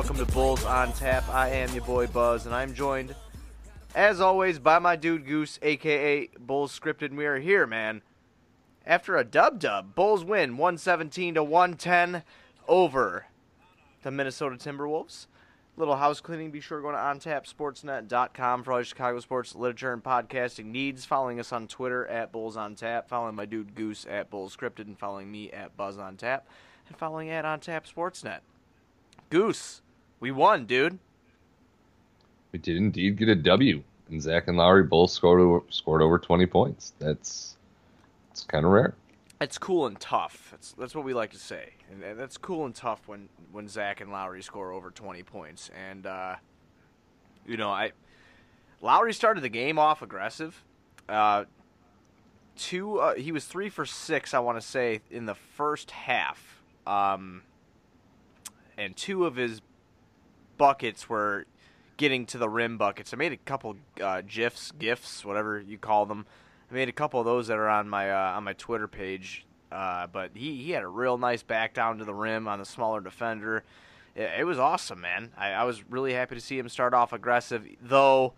Welcome 0.00 0.16
to 0.16 0.32
Bulls 0.32 0.64
on 0.64 0.94
Tap. 0.94 1.28
I 1.28 1.50
am 1.50 1.74
your 1.74 1.84
boy 1.84 2.06
Buzz, 2.06 2.46
and 2.46 2.54
I'm 2.54 2.72
joined, 2.72 3.14
as 3.94 4.18
always, 4.18 4.58
by 4.58 4.78
my 4.78 4.96
dude 4.96 5.26
Goose, 5.26 5.58
aka 5.60 6.30
Bulls 6.38 6.76
Scripted. 6.76 7.14
We 7.14 7.26
are 7.26 7.38
here, 7.38 7.66
man. 7.66 8.00
After 8.86 9.18
a 9.18 9.24
dub 9.24 9.58
dub, 9.60 9.94
Bulls 9.94 10.24
win 10.24 10.56
117 10.56 11.34
to 11.34 11.44
110 11.44 12.22
over 12.66 13.26
the 14.02 14.10
Minnesota 14.10 14.56
Timberwolves. 14.56 15.26
Little 15.76 15.96
house 15.96 16.22
cleaning. 16.22 16.50
Be 16.50 16.60
sure 16.60 16.78
to 16.78 16.82
go 16.82 16.92
to 16.92 16.96
ontapsportsnet.com 16.96 18.62
for 18.62 18.72
all 18.72 18.78
your 18.78 18.84
Chicago 18.86 19.20
sports 19.20 19.54
literature 19.54 19.92
and 19.92 20.02
podcasting 20.02 20.64
needs. 20.64 21.04
Following 21.04 21.38
us 21.38 21.52
on 21.52 21.68
Twitter 21.68 22.06
at 22.06 22.32
Bulls 22.32 22.56
on 22.56 22.74
Tap. 22.74 23.10
Following 23.10 23.34
my 23.34 23.44
dude 23.44 23.74
Goose 23.74 24.06
at 24.08 24.30
Bulls 24.30 24.56
Scripted, 24.56 24.86
and 24.86 24.98
following 24.98 25.30
me 25.30 25.50
at 25.50 25.76
Buzz 25.76 25.98
on 25.98 26.16
Tap 26.16 26.48
and 26.88 26.96
following 26.96 27.28
at 27.28 27.44
On 27.44 27.60
Tap 27.60 27.86
Sportsnet. 27.86 28.40
Goose, 29.28 29.82
we 30.20 30.30
won, 30.30 30.66
dude. 30.66 30.98
We 32.52 32.58
did 32.58 32.76
indeed 32.76 33.16
get 33.16 33.28
a 33.28 33.34
W, 33.34 33.82
and 34.08 34.22
Zach 34.22 34.48
and 34.48 34.56
Lauri 34.56 34.84
both 34.84 35.10
scored 35.10 35.40
over, 35.40 35.64
scored 35.70 36.02
over 36.02 36.18
20 36.18 36.46
points. 36.46 36.92
That's 36.98 37.56
it's 38.30 38.44
kind 38.44 38.64
of 38.64 38.72
rare. 38.72 38.94
It's 39.40 39.56
cool 39.56 39.86
and 39.86 39.98
tough. 39.98 40.48
That's 40.50 40.72
that's 40.72 40.94
what 40.94 41.04
we 41.04 41.14
like 41.14 41.30
to 41.30 41.38
say, 41.38 41.70
and, 41.90 42.18
that's 42.18 42.36
cool 42.36 42.66
and 42.66 42.74
tough 42.74 43.08
when 43.08 43.28
when 43.52 43.68
Zach 43.68 44.00
and 44.00 44.12
Lauri 44.12 44.42
score 44.42 44.72
over 44.72 44.90
20 44.90 45.22
points. 45.22 45.70
And 45.88 46.06
uh, 46.06 46.36
you 47.46 47.56
know, 47.56 47.70
I 47.70 47.92
Lauri 48.82 49.12
started 49.12 49.42
the 49.42 49.48
game 49.48 49.78
off 49.78 50.02
aggressive. 50.02 50.62
Uh, 51.08 51.44
two, 52.56 52.98
uh, 52.98 53.14
he 53.14 53.32
was 53.32 53.46
three 53.46 53.68
for 53.68 53.84
six, 53.84 54.34
I 54.34 54.38
want 54.38 54.60
to 54.60 54.66
say, 54.66 55.00
in 55.10 55.26
the 55.26 55.34
first 55.34 55.90
half 55.90 56.62
um, 56.86 57.42
and 58.76 58.96
two 58.96 59.26
of 59.26 59.36
his 59.36 59.60
buckets 60.60 61.08
were 61.08 61.46
getting 61.96 62.26
to 62.26 62.36
the 62.36 62.48
rim 62.48 62.76
buckets. 62.76 63.14
I 63.14 63.16
made 63.16 63.32
a 63.32 63.38
couple 63.38 63.76
uh, 63.98 64.20
gifs, 64.20 64.72
gifs, 64.72 65.24
whatever 65.24 65.58
you 65.58 65.78
call 65.78 66.04
them. 66.04 66.26
I 66.70 66.74
made 66.74 66.90
a 66.90 66.92
couple 66.92 67.18
of 67.18 67.24
those 67.24 67.46
that 67.46 67.56
are 67.56 67.68
on 67.70 67.88
my 67.88 68.10
uh, 68.10 68.36
on 68.36 68.44
my 68.44 68.52
Twitter 68.52 68.86
page. 68.86 69.46
Uh, 69.72 70.06
but 70.08 70.32
he, 70.34 70.62
he 70.62 70.72
had 70.72 70.82
a 70.82 70.88
real 70.88 71.16
nice 71.16 71.42
back 71.42 71.72
down 71.72 71.96
to 71.96 72.04
the 72.04 72.12
rim 72.12 72.46
on 72.46 72.58
the 72.58 72.64
smaller 72.66 73.00
defender. 73.00 73.64
It, 74.14 74.40
it 74.40 74.44
was 74.44 74.58
awesome, 74.58 75.00
man. 75.00 75.30
I, 75.38 75.52
I, 75.52 75.64
was 75.64 75.82
really 75.88 76.12
happy 76.12 76.34
to 76.34 76.40
see 76.40 76.58
him 76.58 76.68
start 76.68 76.92
off 76.92 77.12
aggressive, 77.14 77.66
though. 77.80 78.34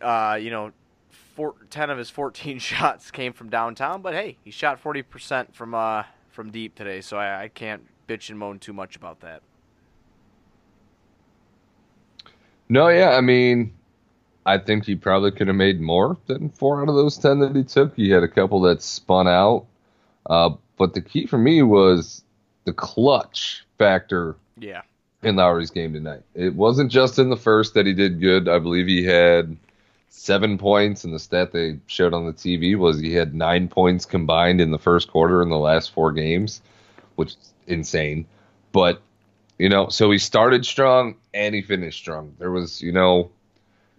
Uh, 0.00 0.36
you 0.40 0.50
know, 0.50 0.72
four, 1.36 1.54
ten 1.70 1.90
of 1.90 1.98
his 1.98 2.10
14 2.10 2.58
shots 2.60 3.12
came 3.12 3.32
from 3.32 3.50
downtown, 3.50 4.02
but 4.02 4.14
hey, 4.14 4.36
he 4.42 4.50
shot 4.50 4.82
40% 4.82 5.54
from 5.54 5.74
uh, 5.74 6.04
from 6.30 6.50
deep 6.50 6.74
today, 6.74 7.00
so 7.00 7.18
I, 7.18 7.44
I 7.44 7.48
can't 7.48 7.84
bitch 8.08 8.30
and 8.30 8.38
moan 8.38 8.58
too 8.58 8.72
much 8.72 8.96
about 8.96 9.20
that. 9.20 9.42
No, 12.68 12.88
yeah, 12.88 13.10
I 13.10 13.20
mean, 13.20 13.72
I 14.46 14.58
think 14.58 14.84
he 14.84 14.94
probably 14.94 15.30
could 15.30 15.48
have 15.48 15.56
made 15.56 15.80
more 15.80 16.16
than 16.26 16.50
four 16.50 16.82
out 16.82 16.88
of 16.88 16.94
those 16.94 17.16
ten 17.16 17.40
that 17.40 17.54
he 17.54 17.64
took. 17.64 17.94
He 17.94 18.10
had 18.10 18.22
a 18.22 18.28
couple 18.28 18.60
that 18.62 18.82
spun 18.82 19.28
out, 19.28 19.66
uh, 20.26 20.50
but 20.76 20.94
the 20.94 21.00
key 21.00 21.26
for 21.26 21.38
me 21.38 21.62
was 21.62 22.22
the 22.64 22.72
clutch 22.72 23.64
factor. 23.78 24.36
Yeah. 24.58 24.82
In 25.22 25.36
Lauri's 25.36 25.70
game 25.70 25.94
tonight, 25.94 26.22
it 26.34 26.54
wasn't 26.54 26.92
just 26.92 27.18
in 27.18 27.30
the 27.30 27.36
first 27.36 27.72
that 27.72 27.86
he 27.86 27.94
did 27.94 28.20
good. 28.20 28.46
I 28.46 28.58
believe 28.58 28.86
he 28.86 29.04
had 29.04 29.56
seven 30.10 30.58
points, 30.58 31.02
and 31.04 31.14
the 31.14 31.18
stat 31.18 31.50
they 31.52 31.78
showed 31.86 32.12
on 32.12 32.26
the 32.26 32.32
TV 32.34 32.76
was 32.76 33.00
he 33.00 33.14
had 33.14 33.34
nine 33.34 33.68
points 33.68 34.04
combined 34.04 34.60
in 34.60 34.70
the 34.70 34.78
first 34.78 35.08
quarter 35.08 35.42
in 35.42 35.48
the 35.48 35.58
last 35.58 35.92
four 35.92 36.12
games, 36.12 36.60
which 37.16 37.30
is 37.30 37.54
insane. 37.66 38.26
But 38.70 39.00
you 39.58 39.68
know, 39.68 39.88
so 39.88 40.10
he 40.10 40.18
started 40.18 40.66
strong 40.66 41.16
and 41.32 41.54
he 41.54 41.62
finished 41.62 41.98
strong. 41.98 42.34
There 42.38 42.50
was, 42.50 42.82
you 42.82 42.92
know, 42.92 43.30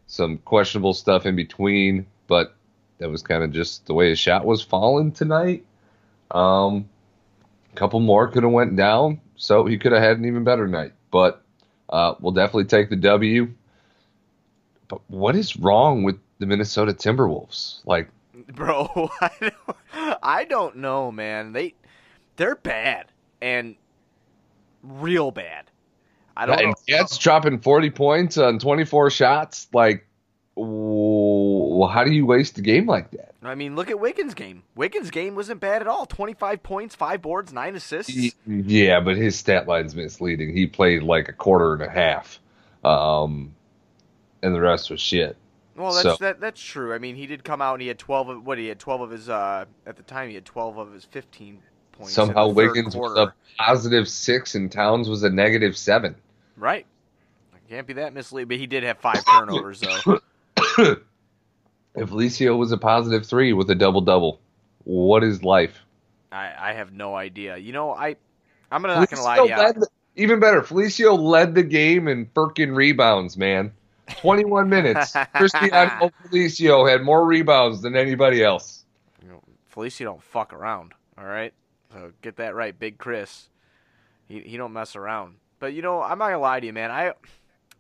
some 0.08 0.38
questionable 0.40 0.94
stuff 0.94 1.26
in 1.26 1.36
between, 1.36 2.06
but 2.28 2.56
that 2.98 3.10
was 3.10 3.22
kind 3.22 3.44
of 3.44 3.52
just 3.52 3.86
the 3.86 3.94
way 3.94 4.10
his 4.10 4.20
shot 4.20 4.46
was 4.46 4.62
falling 4.62 5.12
tonight. 5.12 5.66
Um, 6.32 6.90
a 7.72 7.76
couple 7.76 8.00
more 8.00 8.28
could 8.28 8.44
have 8.44 8.52
went 8.52 8.76
down, 8.76 9.22
so 9.36 9.66
he 9.66 9.78
could 9.78 9.92
have 9.92 10.02
had 10.02 10.18
an 10.18 10.26
even 10.26 10.44
better 10.44 10.68
night. 10.68 10.94
But 11.12 11.44
uh, 11.90 12.16
we'll 12.20 12.34
definitely 12.34 12.66
take 12.66 12.90
the 12.90 12.96
W. 12.98 13.54
But 14.88 15.02
what 15.08 15.36
is 15.36 15.58
wrong 15.58 16.04
with 16.04 16.20
the 16.40 16.46
Minnesota 16.46 16.94
Timberwolves? 16.94 17.80
Like, 17.86 18.10
bro, 18.54 19.10
I 19.22 19.32
don't, 19.40 20.18
I 20.22 20.46
don't 20.46 20.76
know, 20.78 21.12
man. 21.12 21.54
They 21.54 21.74
they're 22.36 22.56
bad 22.56 23.08
and 23.42 23.76
real 24.86 25.32
bad. 25.32 25.72
I 26.38 26.46
don't 26.46 26.60
and 26.60 26.68
know. 26.70 26.76
Jets 26.88 27.18
dropping 27.18 27.60
40 27.60 27.90
points 27.92 28.38
on 28.38 28.60
24 28.60 29.10
shots. 29.10 29.68
Like, 29.74 30.08
well, 30.56 31.88
how 31.88 32.04
do 32.04 32.12
you 32.12 32.26
waste 32.26 32.58
a 32.58 32.62
game 32.62 32.86
like 32.88 33.12
that? 33.12 33.36
I 33.44 33.56
mean, 33.56 33.76
look 33.76 33.90
at 33.90 34.00
Wiggins' 34.00 34.34
game. 34.34 34.64
Wiggins' 34.76 35.12
game 35.12 35.36
wasn't 35.36 35.60
bad 35.60 35.82
at 35.82 35.88
all. 35.88 36.06
25 36.06 36.64
points, 36.64 36.96
five 36.96 37.22
boards, 37.22 37.54
nine 37.54 37.76
assists. 37.76 38.36
Yeah, 38.48 39.00
but 39.02 39.18
his 39.18 39.38
stat 39.38 39.68
line's 39.68 39.96
misleading. 39.96 40.56
He 40.56 40.66
played 40.66 41.04
like 41.04 41.30
a 41.30 41.34
quarter 41.34 41.74
and 41.74 41.84
a 41.84 41.90
half. 41.90 42.40
Um, 42.84 43.56
and 44.42 44.56
the 44.56 44.62
rest 44.62 44.90
was 44.90 45.02
shit. 45.02 45.38
Well, 45.76 45.94
that's 45.94 46.04
so. 46.04 46.16
that, 46.22 46.40
that's 46.40 46.62
true. 46.62 46.94
I 46.94 47.00
mean, 47.00 47.16
he 47.16 47.28
did 47.28 47.44
come 47.44 47.62
out 47.62 47.74
and 47.74 47.82
he 47.82 47.90
had 47.90 48.00
twelve. 48.00 48.30
Of, 48.30 48.46
what 48.46 48.58
he 48.58 48.68
had 48.68 48.80
twelve 48.80 49.02
of 49.02 49.10
his 49.10 49.28
uh, 49.28 49.66
at 49.86 49.98
the 49.98 50.04
time 50.04 50.30
he 50.30 50.36
had 50.36 50.46
twelve 50.46 50.78
of 50.78 50.94
his 50.94 51.04
fifteen 51.04 51.60
points. 51.98 52.14
Somehow 52.14 52.50
Wiggins 52.50 52.96
was 52.96 53.18
a 53.18 53.34
positive 53.58 54.08
six 54.08 54.56
and 54.56 54.72
Towns 54.72 55.10
was 55.10 55.24
a 55.24 55.30
negative 55.30 55.78
seven. 55.78 56.16
Right. 56.58 56.86
Can't 57.70 57.88
be 57.88 57.94
that 57.94 58.14
misleading, 58.14 58.48
but 58.48 58.58
he 58.58 58.68
did 58.68 58.84
have 58.84 59.00
five 59.00 59.26
turnovers 59.26 59.80
though. 59.82 60.20
if 60.78 62.10
Felicio 62.10 62.58
was 62.58 62.72
a 62.72 62.78
positive 62.78 63.26
three 63.26 63.54
with 63.54 63.70
a 63.72 63.76
double 63.76 64.02
double, 64.02 64.40
what 64.84 65.24
is 65.24 65.44
life? 65.44 65.80
I, 66.32 66.54
I 66.58 66.74
have 66.74 66.94
no 66.94 67.16
idea. 67.16 67.58
You 67.58 67.74
know, 67.74 67.92
I 67.92 68.18
I'm 68.72 68.82
gonna 68.82 68.96
not 68.96 69.10
gonna 69.10 69.24
lie 69.24 69.38
to 69.38 69.44
you. 69.44 69.56
The, 69.56 69.88
even 70.16 70.40
better, 70.40 70.62
Felicio 70.62 71.18
led 71.18 71.56
the 71.56 71.64
game 71.64 72.08
in 72.08 72.28
freaking 72.28 72.76
rebounds, 72.76 73.36
man. 73.36 73.72
21 74.20 74.70
minutes. 74.70 75.16
Cristiano 75.34 76.12
Felicio 76.28 76.90
had 76.90 77.02
more 77.02 77.26
rebounds 77.26 77.82
than 77.82 77.96
anybody 77.96 78.44
else. 78.44 78.86
You 79.24 79.30
know, 79.30 79.42
Felicio 79.74 80.06
don't 80.06 80.22
fuck 80.22 80.54
around. 80.54 80.94
All 81.18 81.26
right, 81.26 81.54
so 81.96 82.12
get 82.22 82.36
that 82.38 82.56
right, 82.56 82.78
Big 82.78 82.98
Chris. 82.98 83.50
He 84.28 84.42
he 84.42 84.58
don't 84.58 84.74
mess 84.74 84.96
around. 84.96 85.36
But 85.60 85.74
you 85.74 85.82
know, 85.82 86.02
I'm 86.02 86.18
not 86.18 86.26
gonna 86.28 86.40
lie 86.40 86.60
to 86.60 86.66
you, 86.66 86.74
man. 86.74 86.92
I 86.92 87.14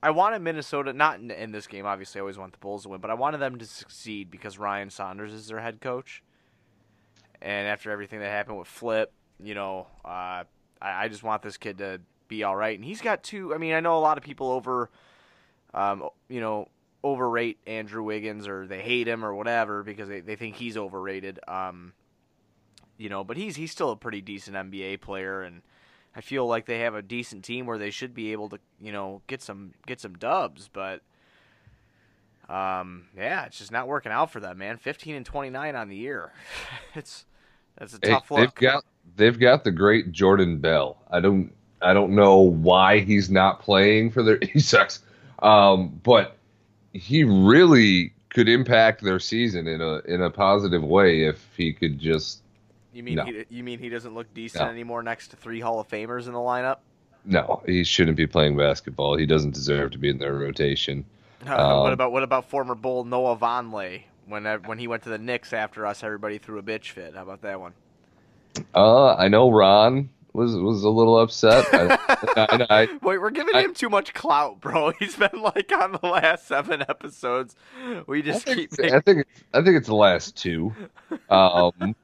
I 0.01 0.11
wanted 0.11 0.41
Minnesota 0.41 0.93
not 0.93 1.19
in, 1.19 1.31
in 1.31 1.51
this 1.51 1.67
game. 1.67 1.85
Obviously, 1.85 2.19
I 2.19 2.21
always 2.21 2.37
want 2.37 2.53
the 2.53 2.59
Bulls 2.59 2.83
to 2.83 2.89
win, 2.89 3.01
but 3.01 3.11
I 3.11 3.15
wanted 3.15 3.39
them 3.39 3.57
to 3.57 3.65
succeed 3.65 4.31
because 4.31 4.57
Ryan 4.57 4.89
Saunders 4.89 5.33
is 5.33 5.47
their 5.47 5.59
head 5.59 5.81
coach. 5.81 6.23
And 7.41 7.67
after 7.67 7.91
everything 7.91 8.19
that 8.19 8.29
happened 8.29 8.57
with 8.57 8.67
Flip, 8.67 9.11
you 9.43 9.53
know, 9.53 9.87
uh, 10.05 10.43
I, 10.81 11.03
I 11.03 11.07
just 11.09 11.21
want 11.21 11.41
this 11.41 11.57
kid 11.57 11.79
to 11.79 11.99
be 12.27 12.43
all 12.43 12.55
right. 12.55 12.77
And 12.77 12.85
he's 12.85 13.01
got 13.01 13.21
two. 13.21 13.53
I 13.53 13.57
mean, 13.57 13.73
I 13.73 13.81
know 13.81 13.97
a 13.97 13.99
lot 13.99 14.17
of 14.17 14.23
people 14.23 14.49
over 14.49 14.89
um, 15.75 16.07
you 16.29 16.39
know, 16.39 16.69
overrate 17.03 17.59
Andrew 17.67 18.01
Wiggins 18.01 18.47
or 18.47 18.65
they 18.65 18.81
hate 18.81 19.07
him 19.07 19.23
or 19.23 19.35
whatever 19.35 19.83
because 19.83 20.07
they, 20.07 20.21
they 20.21 20.35
think 20.35 20.55
he's 20.55 20.77
overrated. 20.77 21.39
Um, 21.47 21.93
you 22.97 23.09
know, 23.09 23.23
but 23.23 23.37
he's 23.37 23.55
he's 23.55 23.71
still 23.71 23.91
a 23.91 23.95
pretty 23.95 24.21
decent 24.21 24.55
NBA 24.55 25.01
player, 25.01 25.41
and 25.41 25.61
I 26.15 26.21
feel 26.21 26.47
like 26.47 26.65
they 26.65 26.79
have 26.79 26.95
a 26.95 27.01
decent 27.01 27.43
team 27.43 27.65
where 27.65 27.77
they 27.77 27.91
should 27.91 28.13
be 28.13 28.31
able 28.31 28.49
to 28.49 28.59
you 28.79 28.91
know 28.91 29.21
get 29.27 29.41
some 29.41 29.73
get 29.85 29.99
some 29.99 30.13
dubs, 30.15 30.69
but. 30.71 31.01
Um, 32.47 33.07
yeah, 33.17 33.45
it's 33.45 33.57
just 33.57 33.71
not 33.71 33.87
working 33.87 34.11
out 34.11 34.29
for 34.29 34.39
them, 34.39 34.59
man. 34.59 34.77
Fifteen 34.77 35.15
and 35.15 35.25
twenty 35.25 35.49
nine 35.49 35.75
on 35.75 35.89
the 35.89 35.95
year. 35.95 36.31
it's 36.93 37.25
that's 37.75 37.95
a 37.95 37.99
tough 37.99 38.29
hey, 38.29 38.35
look. 38.35 38.59
They've 38.59 38.69
got 38.69 38.85
they've 39.15 39.39
got 39.39 39.63
the 39.63 39.71
great 39.71 40.11
Jordan 40.11 40.59
Bell. 40.59 40.97
I 41.09 41.21
don't 41.21 41.51
I 41.81 41.93
don't 41.93 42.15
know 42.15 42.39
why 42.39 42.99
he's 42.99 43.29
not 43.29 43.59
playing 43.59 44.11
for 44.11 44.23
their. 44.23 44.39
He 44.53 44.59
sucks. 44.59 45.01
Um, 45.39 45.99
but 46.03 46.37
he 46.93 47.23
really 47.23 48.13
could 48.29 48.49
impact 48.49 49.03
their 49.03 49.19
season 49.19 49.67
in 49.67 49.81
a 49.81 49.99
in 49.99 50.21
a 50.21 50.29
positive 50.29 50.83
way 50.83 51.23
if 51.23 51.45
he 51.55 51.73
could 51.73 51.99
just. 51.99 52.41
You 52.95 53.03
mean 53.03 53.15
no. 53.15 53.25
he, 53.25 53.45
you 53.49 53.61
mean 53.61 53.79
he 53.79 53.89
doesn't 53.89 54.13
look 54.15 54.33
decent 54.33 54.63
no. 54.63 54.71
anymore 54.71 55.03
next 55.03 55.27
to 55.27 55.35
three 55.35 55.59
Hall 55.59 55.81
of 55.81 55.89
Famers 55.89 56.27
in 56.27 56.33
the 56.33 56.39
lineup? 56.39 56.77
No, 57.25 57.61
he 57.65 57.83
shouldn't 57.83 58.15
be 58.15 58.25
playing 58.25 58.55
basketball. 58.55 59.17
He 59.17 59.25
doesn't 59.25 59.53
deserve 59.53 59.91
to 59.91 59.97
be 59.97 60.09
in 60.09 60.17
their 60.17 60.33
rotation. 60.33 61.05
Um, 61.45 61.81
what 61.81 61.93
about 61.93 62.11
what 62.11 62.23
about 62.23 62.49
former 62.49 62.73
Bull 62.73 63.03
Noah 63.03 63.37
Vonleh 63.37 64.01
when 64.25 64.47
uh, 64.47 64.57
when 64.65 64.79
he 64.79 64.87
went 64.87 65.03
to 65.03 65.09
the 65.09 65.19
Knicks 65.19 65.53
after 65.53 65.85
us? 65.85 66.03
Everybody 66.03 66.39
threw 66.39 66.57
a 66.57 66.63
bitch 66.63 66.89
fit. 66.89 67.13
How 67.13 67.21
about 67.21 67.43
that 67.43 67.59
one? 67.59 67.73
Uh, 68.73 69.13
I 69.13 69.27
know 69.27 69.51
Ron 69.51 70.09
was 70.33 70.55
was 70.55 70.83
a 70.83 70.89
little 70.89 71.19
upset. 71.19 71.67
I, 71.71 71.97
I, 72.35 72.67
I, 72.69 72.87
Wait, 73.03 73.19
we're 73.19 73.29
giving 73.29 73.53
him 73.53 73.75
too 73.75 73.89
much 73.89 74.15
clout, 74.15 74.59
bro. 74.59 74.89
He's 74.99 75.15
been 75.15 75.39
like 75.39 75.71
on 75.71 75.91
the 76.01 76.07
last 76.07 76.47
seven 76.47 76.81
episodes. 76.81 77.55
We 78.07 78.23
just 78.23 78.47
keep. 78.47 78.71
I 78.79 78.99
think 79.01 79.27
I 79.53 79.61
think 79.61 79.77
it's 79.77 79.87
the 79.87 79.93
last 79.93 80.35
two. 80.35 80.73
Um, 81.29 81.95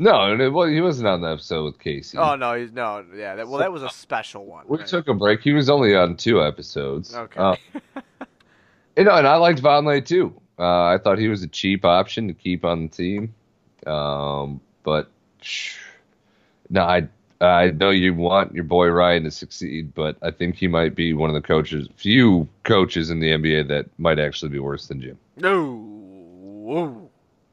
No, 0.00 0.32
and 0.32 0.40
it, 0.40 0.48
well, 0.48 0.66
he 0.66 0.80
wasn't 0.80 1.08
on 1.08 1.20
the 1.20 1.28
episode 1.28 1.64
with 1.64 1.78
Casey. 1.78 2.16
Oh 2.16 2.34
no, 2.34 2.54
he's 2.54 2.72
no, 2.72 3.04
yeah. 3.14 3.34
That, 3.34 3.46
well, 3.46 3.58
that 3.58 3.70
was 3.70 3.82
a 3.82 3.90
special 3.90 4.46
one. 4.46 4.64
we 4.66 4.78
right? 4.78 4.86
took 4.86 5.08
a 5.08 5.14
break. 5.14 5.42
He 5.42 5.52
was 5.52 5.68
only 5.68 5.94
on 5.94 6.16
two 6.16 6.42
episodes. 6.42 7.14
Okay. 7.14 7.38
Uh, 7.38 7.56
you 8.96 9.04
know, 9.04 9.14
and 9.14 9.26
I 9.26 9.36
liked 9.36 9.62
Vonleh 9.62 10.02
too. 10.02 10.34
Uh, 10.58 10.84
I 10.84 10.96
thought 10.96 11.18
he 11.18 11.28
was 11.28 11.42
a 11.42 11.46
cheap 11.46 11.84
option 11.84 12.28
to 12.28 12.32
keep 12.32 12.64
on 12.64 12.84
the 12.84 12.88
team. 12.88 13.34
Um, 13.86 14.62
but 14.84 15.10
no, 16.70 16.80
I 16.80 17.06
I 17.42 17.72
know 17.72 17.90
you 17.90 18.14
want 18.14 18.54
your 18.54 18.64
boy 18.64 18.88
Ryan 18.88 19.24
to 19.24 19.30
succeed, 19.30 19.92
but 19.94 20.16
I 20.22 20.30
think 20.30 20.56
he 20.56 20.66
might 20.66 20.94
be 20.94 21.12
one 21.12 21.28
of 21.28 21.34
the 21.34 21.46
coaches, 21.46 21.88
few 21.96 22.48
coaches 22.64 23.10
in 23.10 23.20
the 23.20 23.32
NBA 23.32 23.68
that 23.68 23.86
might 23.98 24.18
actually 24.18 24.48
be 24.48 24.60
worse 24.60 24.88
than 24.88 25.02
Jim. 25.02 25.18
No. 25.36 25.74
Whoa. 25.76 27.10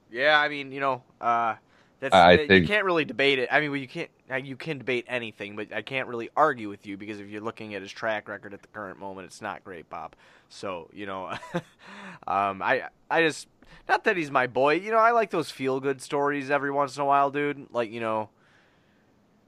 Yeah, 0.09 0.39
I 0.39 0.47
mean, 0.47 0.71
you 0.71 0.79
know, 0.79 1.03
uh, 1.19 1.55
that's 1.99 2.13
I 2.13 2.33
you 2.33 2.47
think- 2.47 2.67
can't 2.67 2.85
really 2.85 3.05
debate 3.05 3.39
it. 3.39 3.49
I 3.51 3.59
mean, 3.59 3.71
well, 3.71 3.79
you 3.79 3.87
can't 3.87 4.09
uh, 4.31 4.35
you 4.35 4.55
can 4.55 4.77
debate 4.77 5.05
anything, 5.07 5.55
but 5.55 5.73
I 5.73 5.81
can't 5.81 6.07
really 6.07 6.29
argue 6.35 6.69
with 6.69 6.85
you 6.85 6.97
because 6.97 7.19
if 7.19 7.27
you're 7.27 7.41
looking 7.41 7.73
at 7.75 7.81
his 7.81 7.91
track 7.91 8.27
record 8.27 8.53
at 8.53 8.61
the 8.61 8.67
current 8.69 8.99
moment, 8.99 9.25
it's 9.25 9.41
not 9.41 9.63
great, 9.63 9.89
Bob. 9.89 10.15
So 10.49 10.89
you 10.93 11.05
know, 11.05 11.29
um, 12.27 12.61
I 12.61 12.83
I 13.09 13.21
just 13.23 13.47
not 13.89 14.03
that 14.03 14.15
he's 14.17 14.31
my 14.31 14.47
boy. 14.47 14.75
You 14.75 14.91
know, 14.91 14.97
I 14.97 15.11
like 15.11 15.31
those 15.31 15.49
feel 15.49 15.79
good 15.79 16.01
stories 16.01 16.51
every 16.51 16.71
once 16.71 16.95
in 16.95 17.01
a 17.01 17.05
while, 17.05 17.31
dude. 17.31 17.67
Like 17.71 17.91
you 17.91 17.99
know, 17.99 18.29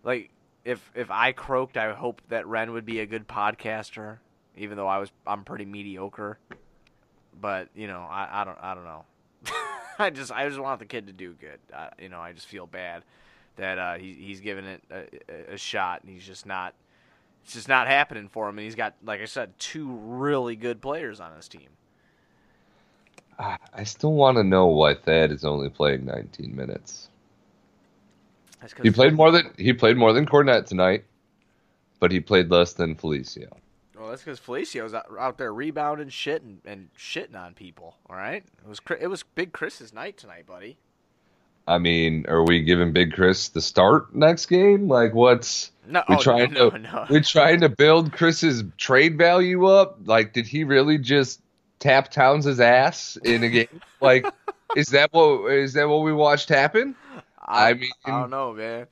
like 0.04 0.32
if 0.66 0.92
if 0.96 1.12
I 1.12 1.32
croaked, 1.32 1.78
I 1.78 1.94
hope 1.94 2.22
that 2.30 2.48
Ren 2.48 2.72
would 2.72 2.86
be 2.86 3.00
a 3.00 3.06
good 3.06 3.28
podcaster, 3.28 4.18
even 4.58 4.76
though 4.78 4.88
I 4.88 4.98
was 4.98 5.12
I'm 5.28 5.44
pretty 5.44 5.66
mediocre. 5.66 6.40
But 7.40 7.70
you 7.76 7.88
know, 7.88 8.06
I, 8.10 8.42
I 8.42 8.44
don't 8.44 8.58
I 8.62 8.74
don't 8.74 8.84
know. 8.84 9.06
I 10.02 10.10
just 10.10 10.32
I 10.32 10.48
just 10.48 10.60
want 10.60 10.80
the 10.80 10.86
kid 10.86 11.08
to 11.08 11.14
do 11.14 11.34
good. 11.34 11.60
I, 11.76 11.90
you 12.00 12.10
know, 12.10 12.20
I 12.20 12.32
just 12.32 12.48
feel 12.48 12.66
bad 12.66 13.04
that 13.58 13.78
uh, 13.78 13.96
he, 13.96 14.14
he's 14.14 14.40
giving 14.40 14.64
it 14.64 14.82
a, 14.90 15.54
a, 15.54 15.58
shot 15.58 16.02
and 16.02 16.12
he's 16.12 16.26
just 16.26 16.46
not. 16.46 16.74
It's 17.44 17.54
just 17.54 17.68
not 17.68 17.88
happening 17.88 18.30
for 18.30 18.48
him, 18.48 18.58
and 18.58 18.66
he's 18.66 18.76
got, 18.76 18.94
like 19.04 19.22
I 19.22 19.26
said, 19.26 19.58
two 19.60 19.92
really 19.92 20.56
good 20.56 20.82
players 20.82 21.20
on 21.20 21.36
his 21.36 21.48
team. 21.48 21.70
I 23.38 23.58
I 23.74 23.84
still 23.84 24.14
want 24.14 24.38
to 24.38 24.44
know 24.44 24.68
why 24.68 24.96
Thad 24.96 25.32
is 25.32 25.44
only 25.44 25.70
playing 25.70 26.06
19 26.06 26.56
minutes. 26.56 27.10
He 28.82 28.92
played 28.92 29.14
more 29.14 29.32
than 29.32 29.52
he 29.58 29.74
played 29.74 29.98
more 29.98 30.14
than 30.14 30.26
Kornet 30.26 30.66
tonight, 30.66 31.04
but 32.00 32.12
he 32.12 32.20
played 32.20 32.50
less 32.50 32.74
than 32.74 32.96
Felicio. 32.96 33.50
Well, 34.10 34.16
that's 34.16 34.24
because 34.24 34.40
Felicio's 34.40 34.96
out, 34.96 35.06
out 35.20 35.38
there 35.38 35.54
rebounding 35.54 36.10
shit 36.10 36.42
and, 36.42 36.62
and 36.66 36.90
shitting 36.98 37.36
on 37.36 37.54
people. 37.54 37.96
All 38.10 38.16
right, 38.16 38.44
it 38.44 38.68
was 38.68 38.80
it 39.00 39.06
was 39.06 39.22
Big 39.22 39.54
Chris's 39.54 39.94
night 39.94 40.18
tonight, 40.18 40.48
buddy. 40.48 40.80
I 41.68 41.78
mean, 41.78 42.26
are 42.28 42.44
we 42.44 42.64
giving 42.64 42.92
Big 42.92 43.14
Chris 43.14 43.50
the 43.50 43.62
start 43.62 44.16
next 44.16 44.48
game? 44.48 44.88
Like, 44.88 45.14
what's 45.14 45.72
No, 45.86 46.04
we 46.10 46.16
oh, 46.18 46.22
trying 46.24 46.54
no, 46.54 46.72
to 46.72 46.80
no. 46.80 47.06
we 47.08 47.22
trying 47.22 47.62
to 47.62 47.70
build 47.70 48.12
Chris's 48.12 48.64
trade 48.78 49.16
value 49.16 49.68
up? 49.68 50.00
Like, 50.06 50.34
did 50.34 50.48
he 50.48 50.64
really 50.64 50.98
just 50.98 51.40
tap 51.78 52.10
Towns' 52.10 52.60
ass 52.60 53.16
in 53.24 53.44
a 53.44 53.50
game? 53.50 53.82
like, 54.02 54.26
is 54.76 54.88
that 54.88 55.14
what 55.14 55.52
is 55.52 55.74
that 55.74 55.88
what 55.88 55.98
we 55.98 56.14
watched 56.14 56.50
happen? 56.50 56.96
I 57.48 57.76
mean- 57.76 57.92
I 58.06 58.10
don't 58.22 58.32
know, 58.32 58.54
man. 58.54 58.88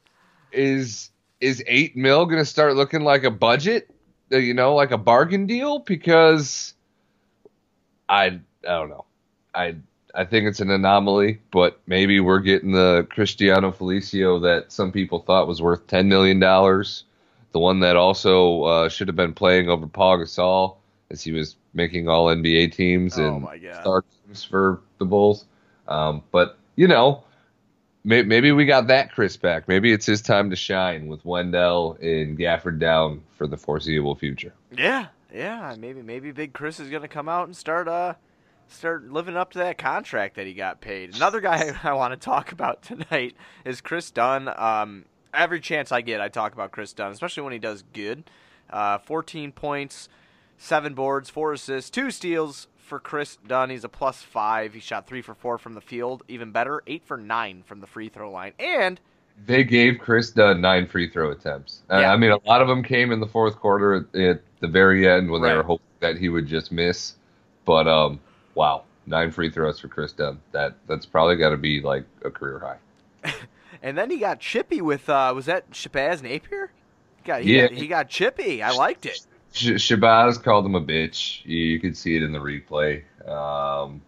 Is 0.52 1.10
is 1.42 1.64
eight 1.66 1.98
mil 1.98 2.28
gonna 2.28 2.46
start 2.46 2.76
looking 2.76 3.02
like 3.02 3.24
a 3.24 3.32
budget? 3.32 3.90
Uh, 4.32 4.38
You 4.38 4.54
know, 4.54 4.76
like 4.76 4.92
a 4.92 4.98
bargain 4.98 5.46
deal? 5.46 5.80
Because 5.80 6.74
I 8.10 8.26
I 8.26 8.40
don't 8.64 8.90
know. 8.90 9.06
I 9.54 9.76
I 10.16 10.26
think 10.26 10.48
it's 10.48 10.60
an 10.60 10.72
anomaly, 10.72 11.40
but 11.52 11.80
maybe 11.86 12.20
we're 12.20 12.40
getting 12.40 12.72
the 12.72 13.08
Cristiano 13.10 13.72
Felicio 13.72 14.42
that 14.42 14.72
some 14.72 14.92
people 14.92 15.20
thought 15.20 15.48
was 15.48 15.62
worth 15.62 15.88
ten 15.88 16.10
million 16.10 16.40
dollars. 16.40 17.04
The 17.52 17.60
one 17.60 17.80
that 17.82 17.96
also 17.96 18.64
uh, 18.64 18.90
should 18.90 19.08
have 19.08 19.16
been 19.16 19.34
playing 19.34 19.70
over 19.70 19.88
Paul 19.88 20.20
Gasol 20.20 20.78
as 21.10 21.24
he 21.24 21.32
was 21.32 21.56
making 21.74 22.08
all 22.10 22.28
NBA 22.28 22.72
teams 22.74 23.18
Oh 23.18 23.26
and 23.26 23.48
star 23.82 24.04
teams 24.26 24.44
for 24.44 24.82
the 25.00 25.06
Bulls. 25.06 25.46
Um, 25.88 26.24
but 26.32 26.58
you 26.76 26.88
know, 26.88 27.24
maybe 28.04 28.52
we 28.52 28.66
got 28.66 28.88
that 28.88 29.12
Chris 29.12 29.38
back. 29.38 29.68
Maybe 29.68 29.92
it's 29.92 30.06
his 30.06 30.22
time 30.22 30.50
to 30.50 30.56
shine 30.56 31.08
with 31.08 31.24
Wendell 31.26 31.98
and 32.02 32.38
Gafford 32.38 32.80
down 32.80 33.24
for 33.38 33.48
the 33.48 33.58
foreseeable 33.58 34.16
future. 34.16 34.54
Yeah, 34.76 35.08
yeah. 35.34 35.76
Maybe 35.78 36.02
maybe 36.02 36.32
Big 36.32 36.54
Chris 36.54 36.80
is 36.80 36.90
gonna 36.90 37.08
come 37.08 37.30
out 37.30 37.48
and 37.48 37.56
start 37.56 37.88
uh 37.88 38.16
start 38.70 39.10
living 39.12 39.38
up 39.38 39.52
to 39.52 39.60
that 39.60 39.78
contract 39.78 40.36
that 40.36 40.46
he 40.46 40.54
got 40.54 40.82
paid. 40.82 41.16
Another 41.16 41.42
guy 41.42 41.76
I 41.84 41.94
want 41.94 42.14
to 42.14 42.18
talk 42.18 42.52
about 42.52 42.82
tonight 42.82 43.36
is 43.66 43.82
Chris 43.82 44.12
Dunn. 44.12 44.52
Um, 44.56 45.06
every 45.34 45.60
chance 45.60 45.92
I 45.92 46.02
get, 46.02 46.22
I 46.22 46.28
talk 46.28 46.54
about 46.54 46.72
Chris 46.72 46.94
Dunn, 46.94 47.12
especially 47.12 47.44
when 47.44 47.54
he 47.54 47.60
does 47.60 47.84
good. 47.94 48.30
Uh, 48.70 48.98
14 48.98 49.54
points, 49.54 50.10
seven 50.58 50.94
boards, 50.94 51.30
four 51.30 51.54
assists, 51.54 51.90
two 51.90 52.12
steals 52.12 52.68
for 52.88 53.00
Chris 53.00 53.38
Dunn. 53.48 53.70
He's 53.70 53.84
a 53.84 53.90
plus 53.90 54.22
five. 54.24 54.74
He 54.74 54.80
shot 54.80 55.06
three 55.08 55.22
for 55.22 55.36
four 55.36 55.58
from 55.58 55.74
the 55.74 55.82
field. 55.82 56.24
Even 56.28 56.52
better, 56.52 56.82
eight 56.88 57.04
for 57.06 57.18
nine 57.18 57.64
from 57.66 57.82
the 57.82 57.88
free 57.88 58.10
throw 58.10 58.32
line. 58.32 58.54
And 58.60 59.00
They 59.46 59.64
gave 59.64 60.00
Chris 60.00 60.32
Dunn 60.32 60.62
nine 60.62 60.88
free 60.88 61.10
throw 61.10 61.32
attempts. 61.32 61.82
Uh, 61.92 62.00
Yeah. 62.00 62.12
I 62.14 62.18
mean, 62.18 62.32
a 62.32 62.40
lot 62.48 62.62
of 62.62 62.68
them 62.68 62.82
came 62.82 63.12
in 63.12 63.20
the 63.20 63.28
fourth 63.28 63.58
quarter 63.58 64.08
at, 64.16 64.42
the 64.60 64.68
very 64.68 65.08
end 65.08 65.30
when 65.30 65.42
they 65.44 65.50
Right. 65.50 65.58
were 65.58 65.64
hoping 65.64 65.86
that 66.00 66.18
he 66.18 66.30
would 66.30 66.48
just 66.48 66.72
miss. 66.72 67.14
But 67.66 67.88
um, 67.88 68.20
wow, 68.56 68.86
nine 69.06 69.30
free 69.32 69.52
throws 69.52 69.80
for 69.80 69.88
Chris 69.90 70.12
Dunn. 70.14 70.40
That 70.54 70.74
that's 70.88 71.06
probably 71.06 71.36
got 71.36 71.52
to 71.52 71.58
be 71.58 71.82
like 71.82 72.06
a 72.26 72.32
career 72.32 72.58
high. 72.60 73.32
and 73.84 73.96
then 73.98 74.10
he 74.10 74.18
got 74.18 74.40
chippy 74.40 74.82
with 74.82 75.08
uh, 75.10 75.32
was 75.36 75.46
that 75.46 75.70
Shabazz 75.72 76.24
Napier? 76.24 76.72
He 77.22 77.28
got, 77.28 77.42
he 77.42 77.56
Yeah. 77.58 77.68
got, 77.68 77.72
he 77.78 77.88
got 77.88 78.10
chippy. 78.10 78.64
I 78.64 78.72
liked 78.72 79.06
it. 79.06 79.20
Sh- 79.58 79.92
Shabazz 79.92 80.42
called 80.42 80.66
him 80.66 80.76
a 80.76 80.82
bitch. 80.82 81.44
You, 81.44 81.58
you 81.58 81.80
could 81.80 81.98
see 81.98 82.16
it 82.16 82.22
in 82.22 82.32
the 82.32 82.40
replay. 82.40 83.04
Um, 83.28 84.02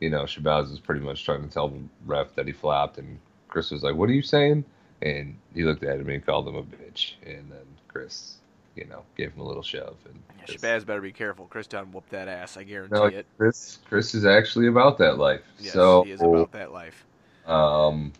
you 0.00 0.08
know, 0.08 0.22
Shabazz 0.22 0.70
was 0.70 0.78
pretty 0.78 1.00
much 1.00 1.24
trying 1.24 1.42
to 1.42 1.52
tell 1.52 1.68
the 1.68 1.80
ref 2.06 2.34
that 2.36 2.46
he 2.46 2.52
flopped, 2.52 2.98
and 2.98 3.18
Chris 3.48 3.70
was 3.70 3.82
like, 3.82 3.96
"What 3.96 4.08
are 4.08 4.12
you 4.12 4.22
saying?" 4.22 4.64
And 5.02 5.36
he 5.52 5.64
looked 5.64 5.82
at 5.82 5.98
him 5.98 6.08
and 6.08 6.24
called 6.24 6.46
him 6.46 6.54
a 6.54 6.62
bitch, 6.62 7.14
and 7.26 7.50
then 7.50 7.66
Chris, 7.88 8.36
you 8.76 8.84
know, 8.86 9.02
gave 9.16 9.32
him 9.32 9.40
a 9.40 9.44
little 9.44 9.62
shove. 9.64 9.96
And 10.04 10.22
Yeah, 10.38 10.54
Shabazz 10.54 10.86
better 10.86 11.00
be 11.00 11.12
careful. 11.12 11.46
Chris 11.46 11.66
done 11.66 11.90
whooped 11.90 12.10
that 12.10 12.28
ass. 12.28 12.56
I 12.56 12.62
guarantee 12.62 12.94
No, 12.94 13.06
it. 13.06 13.26
Chris, 13.36 13.80
Chris 13.88 14.14
is 14.14 14.24
actually 14.24 14.68
about 14.68 14.98
that 14.98 15.18
life. 15.18 15.42
Yes, 15.60 15.72
so, 15.72 16.04
he 16.04 16.12
is 16.12 16.22
about 16.22 16.52
that 16.52 16.72
life. 16.72 17.04
um, 17.46 18.12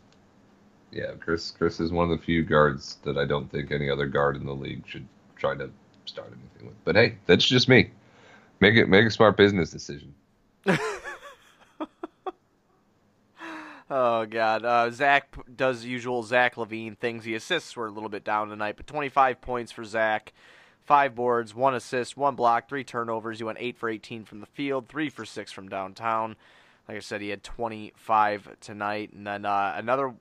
yeah, 0.90 1.12
Chris, 1.20 1.52
Chris 1.52 1.78
is 1.78 1.92
one 1.92 2.10
of 2.10 2.18
the 2.18 2.24
few 2.24 2.42
guards 2.42 2.98
that 3.04 3.16
I 3.16 3.24
don't 3.26 3.50
think 3.50 3.70
any 3.70 3.88
other 3.88 4.06
guard 4.06 4.36
in 4.36 4.44
the 4.44 4.54
league 4.54 4.82
should 4.86 5.06
try 5.36 5.54
to 5.54 5.70
start 6.06 6.28
anything 6.28 6.68
with. 6.68 6.84
But 6.84 6.96
hey, 6.96 7.16
that's 7.26 7.46
just 7.46 7.68
me. 7.68 7.90
Make 8.60 8.74
it, 8.76 8.88
make 8.88 9.06
a 9.06 9.10
smart 9.10 9.36
business 9.36 9.70
decision. 9.70 10.14
Oh 13.94 14.24
God, 14.24 14.64
uh, 14.64 14.90
Zach 14.90 15.36
does 15.54 15.84
usual 15.84 16.22
Zach 16.22 16.54
LaVine 16.54 16.96
things. 16.96 17.24
The 17.24 17.34
assists 17.34 17.76
were 17.76 17.88
a 17.88 17.90
little 17.90 18.08
bit 18.08 18.24
down 18.24 18.48
tonight, 18.48 18.76
but 18.78 18.86
25 18.86 19.42
points 19.42 19.70
for 19.70 19.84
Zach, 19.84 20.32
five 20.80 21.14
boards, 21.14 21.54
one 21.54 21.74
assist, 21.74 22.16
one 22.16 22.34
block, 22.34 22.70
three 22.70 22.84
turnovers. 22.84 23.36
He 23.36 23.44
went 23.44 23.58
eight 23.60 23.76
for 23.76 23.90
18 23.90 24.24
from 24.24 24.40
the 24.40 24.46
field, 24.46 24.88
three 24.88 25.10
for 25.10 25.26
six 25.26 25.52
from 25.52 25.68
downtown. 25.68 26.36
Like 26.88 26.96
I 26.96 27.00
said, 27.00 27.20
he 27.20 27.28
had 27.28 27.44
25 27.44 28.60
tonight, 28.60 29.12
and 29.12 29.26
then 29.26 29.44
uh, 29.44 29.74
another 29.76 30.14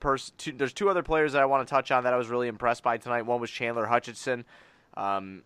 person. 0.00 0.34
There's 0.58 0.74
two 0.74 0.90
other 0.90 1.02
players 1.02 1.32
that 1.32 1.40
I 1.40 1.46
want 1.46 1.66
to 1.66 1.70
touch 1.72 1.90
on 1.90 2.04
that 2.04 2.12
I 2.12 2.18
was 2.18 2.28
really 2.28 2.48
impressed 2.48 2.82
by 2.82 2.98
tonight. 2.98 3.22
One 3.22 3.40
was 3.40 3.50
Chandler 3.50 3.86
Hutchinson. 3.86 4.44
Um, 4.96 5.42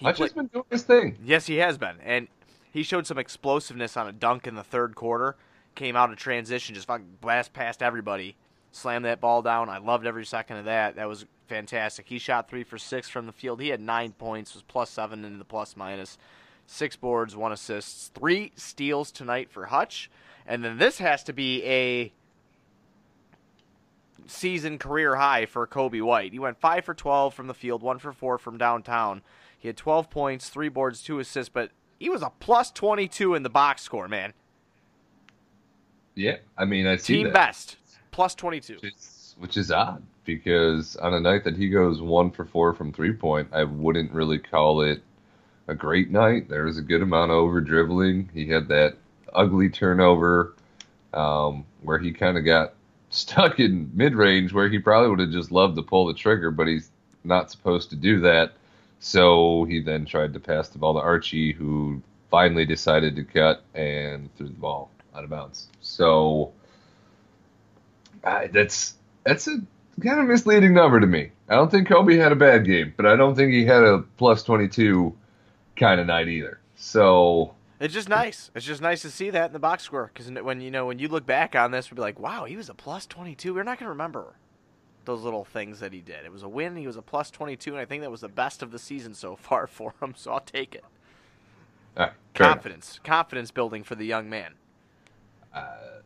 Hutch 0.00 0.18
has 0.18 0.32
been 0.32 0.46
doing 0.46 0.64
his 0.70 0.82
thing. 0.82 1.18
Yes, 1.24 1.46
he 1.46 1.56
has 1.56 1.78
been, 1.78 1.96
and 2.04 2.28
he 2.72 2.82
showed 2.82 3.06
some 3.06 3.18
explosiveness 3.18 3.96
on 3.96 4.06
a 4.06 4.12
dunk 4.12 4.46
in 4.46 4.54
the 4.54 4.62
third 4.62 4.94
quarter. 4.94 5.36
Came 5.74 5.96
out 5.96 6.10
of 6.10 6.16
transition, 6.16 6.74
just 6.74 6.86
fucking 6.86 7.18
blast 7.20 7.52
past 7.52 7.82
everybody, 7.82 8.36
slammed 8.72 9.04
that 9.04 9.20
ball 9.20 9.42
down. 9.42 9.68
I 9.68 9.78
loved 9.78 10.06
every 10.06 10.24
second 10.24 10.58
of 10.58 10.64
that. 10.66 10.96
That 10.96 11.08
was 11.08 11.24
fantastic. 11.46 12.08
He 12.08 12.18
shot 12.18 12.48
three 12.48 12.64
for 12.64 12.78
six 12.78 13.08
from 13.08 13.26
the 13.26 13.32
field. 13.32 13.60
He 13.60 13.68
had 13.68 13.80
nine 13.80 14.12
points, 14.12 14.54
was 14.54 14.62
plus 14.62 14.90
seven 14.90 15.24
into 15.24 15.38
the 15.38 15.44
plus 15.44 15.76
minus, 15.76 16.18
six 16.66 16.96
boards, 16.96 17.34
one 17.36 17.52
assists, 17.52 18.10
three 18.14 18.52
steals 18.56 19.10
tonight 19.10 19.50
for 19.50 19.66
Hutch, 19.66 20.10
and 20.46 20.64
then 20.64 20.78
this 20.78 20.98
has 20.98 21.22
to 21.24 21.32
be 21.32 21.64
a 21.64 22.12
season 24.28 24.78
career 24.78 25.16
high 25.16 25.46
for 25.46 25.66
Coby 25.66 26.02
White. 26.02 26.32
He 26.32 26.38
went 26.38 26.60
five 26.60 26.84
for 26.84 26.94
twelve 26.94 27.34
from 27.34 27.46
the 27.46 27.54
field, 27.54 27.82
one 27.82 27.98
for 27.98 28.12
four 28.12 28.38
from 28.38 28.58
downtown. 28.58 29.22
He 29.58 29.66
had 29.68 29.76
12 29.76 30.08
points, 30.08 30.48
three 30.48 30.68
boards, 30.68 31.02
two 31.02 31.18
assists, 31.18 31.48
but 31.52 31.72
he 31.98 32.08
was 32.08 32.22
a 32.22 32.30
plus 32.38 32.70
22 32.70 33.34
in 33.34 33.42
the 33.42 33.50
box 33.50 33.82
score, 33.82 34.06
man. 34.06 34.32
Yeah, 36.14 36.36
I 36.56 36.64
mean, 36.64 36.86
I 36.86 36.96
see 36.96 37.16
Team 37.16 37.24
that. 37.26 37.32
best, 37.32 37.76
plus 38.12 38.34
22. 38.36 38.74
Which 38.74 38.84
is, 38.84 39.34
which 39.38 39.56
is 39.56 39.72
odd 39.72 40.02
because 40.24 40.96
on 40.96 41.14
a 41.14 41.20
night 41.20 41.42
that 41.44 41.56
he 41.56 41.68
goes 41.68 42.00
one 42.00 42.30
for 42.30 42.44
four 42.44 42.74
from 42.74 42.92
three 42.92 43.12
point, 43.12 43.48
I 43.52 43.64
wouldn't 43.64 44.12
really 44.12 44.38
call 44.38 44.82
it 44.82 45.02
a 45.66 45.74
great 45.74 46.10
night. 46.10 46.48
There 46.48 46.64
was 46.64 46.78
a 46.78 46.82
good 46.82 47.02
amount 47.02 47.30
of 47.30 47.36
over 47.36 47.60
dribbling. 47.60 48.30
He 48.32 48.48
had 48.48 48.68
that 48.68 48.96
ugly 49.32 49.70
turnover 49.70 50.54
um, 51.14 51.64
where 51.82 51.98
he 51.98 52.12
kind 52.12 52.36
of 52.36 52.44
got 52.44 52.74
stuck 53.10 53.58
in 53.58 53.90
mid 53.94 54.14
range 54.14 54.52
where 54.52 54.68
he 54.68 54.78
probably 54.78 55.10
would 55.10 55.20
have 55.20 55.30
just 55.30 55.50
loved 55.50 55.76
to 55.76 55.82
pull 55.82 56.06
the 56.06 56.14
trigger, 56.14 56.50
but 56.50 56.66
he's 56.66 56.90
not 57.24 57.50
supposed 57.50 57.90
to 57.90 57.96
do 57.96 58.20
that. 58.20 58.52
So 59.00 59.64
he 59.64 59.80
then 59.80 60.04
tried 60.04 60.32
to 60.34 60.40
pass 60.40 60.68
the 60.68 60.78
ball 60.78 60.94
to 60.94 61.00
Archie, 61.00 61.52
who 61.52 62.02
finally 62.30 62.64
decided 62.64 63.16
to 63.16 63.24
cut 63.24 63.62
and 63.74 64.34
threw 64.36 64.48
the 64.48 64.54
ball 64.54 64.90
out 65.14 65.24
of 65.24 65.30
bounds. 65.30 65.68
So 65.80 66.52
uh, 68.24 68.48
that's 68.52 68.94
that's 69.24 69.46
a 69.46 69.58
kind 70.02 70.20
of 70.20 70.26
misleading 70.26 70.74
number 70.74 71.00
to 71.00 71.06
me. 71.06 71.30
I 71.48 71.54
don't 71.54 71.70
think 71.70 71.88
Coby 71.88 72.18
had 72.18 72.32
a 72.32 72.36
bad 72.36 72.66
game, 72.66 72.92
but 72.96 73.06
I 73.06 73.16
don't 73.16 73.34
think 73.34 73.52
he 73.52 73.64
had 73.64 73.82
a 73.82 73.98
plus 74.16 74.42
22 74.42 75.16
kind 75.76 76.00
of 76.00 76.06
night 76.06 76.28
either. 76.28 76.60
So 76.76 77.54
it's 77.80 77.94
just 77.94 78.08
nice. 78.08 78.50
It's 78.54 78.66
just 78.66 78.82
nice 78.82 79.02
to 79.02 79.10
see 79.10 79.30
that 79.30 79.46
in 79.46 79.52
the 79.52 79.58
box 79.58 79.84
score 79.84 80.10
because 80.12 80.30
when 80.42 80.60
you 80.60 80.70
know 80.70 80.86
when 80.86 80.98
you 80.98 81.08
look 81.08 81.26
back 81.26 81.54
on 81.54 81.70
this, 81.70 81.90
we'd 81.90 81.96
be 81.96 82.02
like, 82.02 82.18
"Wow, 82.18 82.44
he 82.44 82.56
was 82.56 82.68
a 82.68 82.74
plus 82.74 83.06
22." 83.06 83.54
We're 83.54 83.62
not 83.62 83.78
gonna 83.78 83.90
remember 83.90 84.34
those 85.04 85.22
little 85.22 85.44
things 85.44 85.80
that 85.80 85.92
he 85.92 86.00
did. 86.00 86.24
It 86.24 86.32
was 86.32 86.42
a 86.42 86.48
win. 86.48 86.76
He 86.76 86.86
was 86.86 86.96
a 86.96 87.02
plus 87.02 87.30
22, 87.30 87.70
and 87.70 87.80
I 87.80 87.84
think 87.84 88.02
that 88.02 88.10
was 88.10 88.20
the 88.20 88.28
best 88.28 88.62
of 88.62 88.72
the 88.72 88.78
season 88.78 89.14
so 89.14 89.36
far 89.36 89.66
for 89.68 89.94
him. 90.02 90.14
So 90.16 90.32
I'll 90.32 90.40
take 90.40 90.74
it. 90.74 90.84
Right, 91.96 92.12
confidence, 92.34 93.00
confidence 93.02 93.50
building 93.50 93.82
for 93.82 93.94
the 93.94 94.04
young 94.04 94.30
man. 94.30 94.54
Uh, 95.52 96.00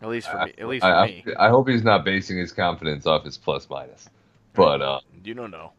at 0.00 0.08
least 0.08 0.28
for 0.28 0.38
I, 0.38 0.44
me. 0.46 0.52
At 0.58 0.68
least 0.68 0.84
for 0.84 0.92
I, 0.92 1.06
me. 1.06 1.24
I 1.38 1.48
hope 1.48 1.68
he's 1.68 1.84
not 1.84 2.04
basing 2.04 2.38
his 2.38 2.52
confidence 2.52 3.06
off 3.06 3.24
his 3.24 3.38
plus 3.38 3.68
minus. 3.68 4.08
But 4.54 4.82
uh, 4.82 5.00
you 5.24 5.34
don't 5.34 5.50
know. 5.50 5.72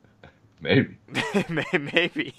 Maybe. 0.60 0.98
maybe. 1.48 2.34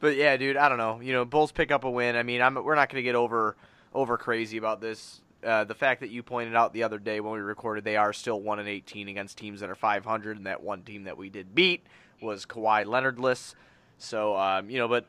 But 0.00 0.16
yeah, 0.16 0.36
dude, 0.36 0.56
I 0.56 0.68
don't 0.68 0.78
know. 0.78 1.00
You 1.00 1.12
know, 1.12 1.24
Bulls 1.24 1.52
pick 1.52 1.70
up 1.70 1.84
a 1.84 1.90
win. 1.90 2.16
I 2.16 2.22
mean, 2.22 2.42
I'm, 2.42 2.54
we're 2.54 2.74
not 2.74 2.88
going 2.88 3.02
to 3.02 3.02
get 3.02 3.14
over 3.14 3.56
over 3.94 4.18
crazy 4.18 4.56
about 4.56 4.80
this. 4.80 5.22
Uh, 5.44 5.64
the 5.64 5.74
fact 5.74 6.00
that 6.00 6.10
you 6.10 6.22
pointed 6.22 6.54
out 6.54 6.72
the 6.72 6.82
other 6.82 6.98
day 6.98 7.20
when 7.20 7.32
we 7.32 7.38
recorded, 7.38 7.84
they 7.84 7.96
are 7.96 8.12
still 8.12 8.40
one 8.40 8.58
and 8.58 8.68
18 8.68 9.08
against 9.08 9.38
teams 9.38 9.60
that 9.60 9.70
are 9.70 9.74
500, 9.74 10.36
and 10.36 10.46
that 10.46 10.62
one 10.62 10.82
team 10.82 11.04
that 11.04 11.16
we 11.16 11.28
did 11.30 11.54
beat 11.54 11.86
was 12.20 12.46
Kawhi 12.46 12.84
Leonardless. 12.84 13.54
So, 13.98 14.36
um, 14.36 14.68
you 14.70 14.78
know, 14.78 14.88
but 14.88 15.06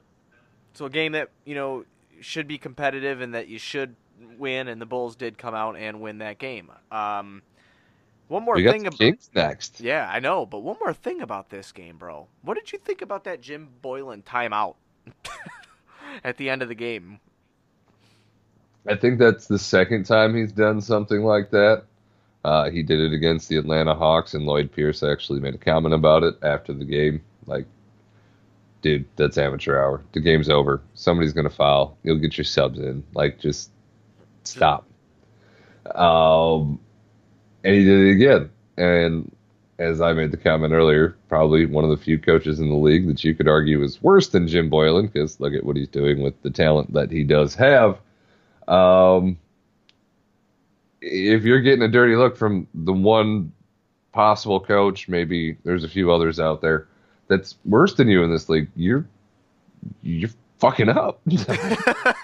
so 0.74 0.86
a 0.86 0.90
game 0.90 1.14
that 1.14 1.30
you 1.46 1.56
know 1.56 1.86
should 2.22 2.48
be 2.48 2.58
competitive 2.58 3.22
and 3.22 3.34
that 3.34 3.48
you 3.48 3.60
should 3.60 3.96
win, 4.38 4.68
and 4.68 4.82
the 4.82 4.86
Bulls 4.86 5.16
did 5.16 5.38
come 5.38 5.54
out 5.54 5.76
and 5.76 6.02
win 6.02 6.20
that 6.20 6.38
game. 6.38 6.72
Um, 6.92 7.42
one 8.28 8.44
more 8.44 8.56
we 8.56 8.64
thing 8.64 8.88
about 8.88 9.00
Kings 9.00 9.30
next. 9.34 9.80
Yeah, 9.80 10.10
I 10.12 10.20
know, 10.20 10.46
but 10.46 10.60
one 10.60 10.78
more 10.80 10.94
thing 10.94 11.22
about 11.22 11.50
this 11.50 11.72
game, 11.72 11.98
bro. 11.98 12.28
What 12.42 12.56
did 12.56 12.72
you 12.72 12.80
think 12.80 13.02
about 13.02 13.24
that 13.24 13.42
Jim 13.42 13.70
Boylen 13.82 14.24
timeout 14.24 14.76
at 16.24 16.38
the 16.38 16.50
end 16.50 16.62
of 16.62 16.68
the 16.68 16.76
game? 16.76 17.20
I 18.88 18.96
think 18.96 19.20
that's 19.20 19.48
the 19.48 19.60
second 19.60 20.06
time 20.06 20.36
he's 20.36 20.52
done 20.52 20.82
something 20.82 21.24
like 21.24 21.52
that. 21.52 21.84
Uh, 22.44 22.70
he 22.70 22.84
did 22.84 23.00
it 23.00 23.14
against 23.14 23.50
the 23.50 23.58
Atlanta 23.58 23.94
Hawks, 23.94 24.34
and 24.34 24.46
Lloyd 24.46 24.72
Pierce 24.72 25.04
actually 25.04 25.40
made 25.40 25.56
a 25.56 25.58
comment 25.58 25.94
about 25.94 26.24
it 26.24 26.36
after 26.42 26.74
the 26.74 26.86
game. 26.86 27.22
Like, 27.46 27.66
dude, 28.82 29.06
that's 29.16 29.38
amateur 29.38 29.78
hour. 29.78 30.04
The 30.14 30.22
game's 30.22 30.50
over. 30.50 30.82
Somebody's 30.94 31.34
gonna 31.34 31.50
foul. 31.50 31.98
You'll 32.04 32.20
get 32.20 32.38
your 32.38 32.46
subs 32.46 32.80
in. 32.80 33.04
Like, 33.14 33.40
just 33.40 33.72
stop. 34.44 34.86
Um, 35.94 36.80
and 37.68 37.76
he 37.76 37.84
did 37.84 38.00
it 38.00 38.12
again. 38.12 38.50
And 38.78 39.36
as 39.78 40.00
I 40.00 40.14
made 40.14 40.32
the 40.32 40.38
comment 40.38 40.72
earlier, 40.72 41.18
probably 41.28 41.66
one 41.66 41.84
of 41.84 41.90
the 41.90 41.98
few 41.98 42.18
coaches 42.18 42.62
in 42.62 42.70
the 42.70 42.76
league 42.76 43.08
that 43.08 43.26
you 43.26 43.36
could 43.36 43.50
argue 43.50 43.84
is 43.84 44.02
worse 44.02 44.30
than 44.30 44.48
Jim 44.48 44.70
Boylen 44.70 45.12
because 45.12 45.38
look 45.42 45.54
at 45.54 45.66
what 45.66 45.76
he's 45.76 45.90
doing 45.90 46.22
with 46.22 46.42
the 46.44 46.50
talent 46.50 46.94
that 46.94 47.12
he 47.12 47.26
does 47.26 47.56
have. 47.56 48.00
Um, 48.70 49.38
if 51.02 51.44
you're 51.44 51.60
getting 51.60 51.84
a 51.84 51.90
dirty 51.90 52.16
look 52.16 52.38
from 52.38 52.68
the 52.74 52.94
one 52.94 53.52
possible 54.14 54.62
coach, 54.62 55.10
maybe 55.10 55.58
there's 55.66 55.84
a 55.84 55.90
few 55.90 56.10
others 56.10 56.40
out 56.40 56.62
there 56.62 56.88
that's 57.28 57.56
worse 57.66 57.96
than 57.96 58.08
you 58.08 58.24
in 58.24 58.32
this 58.32 58.48
league. 58.48 58.70
You're 58.78 59.06
you're 60.02 60.32
fucking 60.60 60.88
up. 60.88 61.20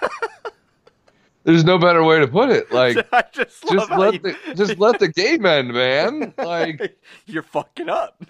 There's 1.44 1.64
no 1.64 1.78
better 1.78 2.02
way 2.02 2.18
to 2.20 2.26
put 2.26 2.48
it. 2.50 2.72
Like 2.72 2.96
just, 3.32 3.62
just 3.70 3.90
let 3.90 4.14
you... 4.14 4.20
the 4.20 4.36
just 4.54 4.78
let 4.78 4.98
the 4.98 5.08
game 5.08 5.46
end, 5.46 5.72
man. 5.72 6.34
Like 6.44 6.98
you're 7.26 7.42
fucking 7.42 7.88
up. 7.88 8.22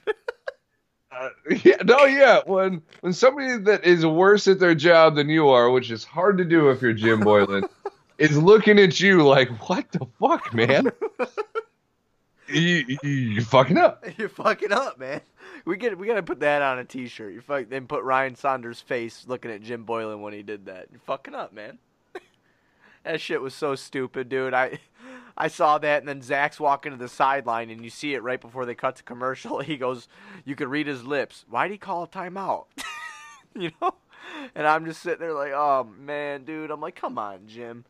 uh, 1.12 1.28
yeah, 1.64 1.76
no, 1.84 2.04
yeah. 2.04 2.40
When 2.44 2.82
when 3.00 3.12
somebody 3.12 3.56
that 3.64 3.84
is 3.84 4.04
worse 4.04 4.48
at 4.48 4.58
their 4.58 4.74
job 4.74 5.14
than 5.14 5.28
you 5.28 5.48
are, 5.48 5.70
which 5.70 5.90
is 5.90 6.04
hard 6.04 6.38
to 6.38 6.44
do 6.44 6.70
if 6.70 6.82
you're 6.82 6.92
Jim 6.92 7.20
Boylen, 7.20 7.68
is 8.18 8.36
looking 8.36 8.78
at 8.78 8.98
you 9.00 9.22
like, 9.22 9.48
what 9.68 9.90
the 9.92 10.06
fuck, 10.20 10.52
man? 10.52 10.90
you, 12.48 12.98
you, 13.02 13.38
are 13.38 13.44
fucking 13.44 13.78
up. 13.78 14.04
You're 14.18 14.28
fucking 14.28 14.72
up, 14.72 14.98
man. 14.98 15.20
We 15.64 15.76
get 15.76 15.96
we 15.96 16.06
gotta 16.06 16.22
put 16.22 16.40
that 16.40 16.62
on 16.62 16.78
a 16.78 16.84
T-shirt. 16.84 17.32
You 17.32 17.40
fuck, 17.40 17.68
then 17.68 17.86
put 17.86 18.02
Ryan 18.02 18.34
Saunders' 18.34 18.80
face 18.80 19.24
looking 19.28 19.50
at 19.50 19.62
Jim 19.62 19.84
Boylen 19.86 20.20
when 20.20 20.32
he 20.32 20.42
did 20.42 20.66
that. 20.66 20.88
You're 20.90 21.00
fucking 21.00 21.34
up, 21.34 21.52
man. 21.52 21.78
That 23.04 23.20
shit 23.20 23.40
was 23.40 23.54
so 23.54 23.74
stupid, 23.74 24.28
dude. 24.28 24.54
I 24.54 24.78
I 25.36 25.48
saw 25.48 25.78
that, 25.78 26.00
and 26.00 26.08
then 26.08 26.22
Zach's 26.22 26.60
walking 26.60 26.92
to 26.92 26.98
the 26.98 27.08
sideline, 27.08 27.68
and 27.70 27.82
you 27.82 27.90
see 27.90 28.14
it 28.14 28.22
right 28.22 28.40
before 28.40 28.66
they 28.66 28.74
cut 28.74 28.96
to 28.96 29.02
commercial. 29.02 29.58
He 29.64 29.76
goes, 29.76 30.08
you 30.44 30.54
could 30.54 30.68
read 30.68 30.86
his 30.86 31.04
lips. 31.04 31.44
Why'd 31.48 31.72
he 31.72 31.78
call 31.78 32.04
a 32.04 32.08
timeout? 32.08 32.66
you 33.54 33.70
know? 33.80 33.94
And 34.54 34.66
I'm 34.66 34.84
just 34.84 35.02
sitting 35.02 35.20
there 35.20 35.32
like, 35.32 35.52
oh 35.52 35.88
man, 35.98 36.44
dude. 36.44 36.70
I'm 36.70 36.80
like, 36.80 36.94
come 36.96 37.18
on, 37.18 37.46
Jim. 37.46 37.84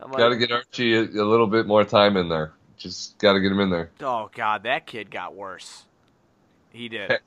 I'm 0.00 0.10
like, 0.10 0.18
gotta 0.18 0.36
get 0.36 0.50
Archie 0.50 0.94
a, 0.94 1.02
a 1.02 1.24
little 1.24 1.46
bit 1.46 1.66
more 1.66 1.84
time 1.84 2.16
in 2.16 2.28
there. 2.28 2.52
Just 2.76 3.18
gotta 3.18 3.40
get 3.40 3.52
him 3.52 3.60
in 3.60 3.70
there. 3.70 3.90
Oh 4.00 4.30
god, 4.34 4.64
that 4.64 4.86
kid 4.86 5.10
got 5.10 5.34
worse. 5.34 5.84
He 6.70 6.88
did. 6.88 7.20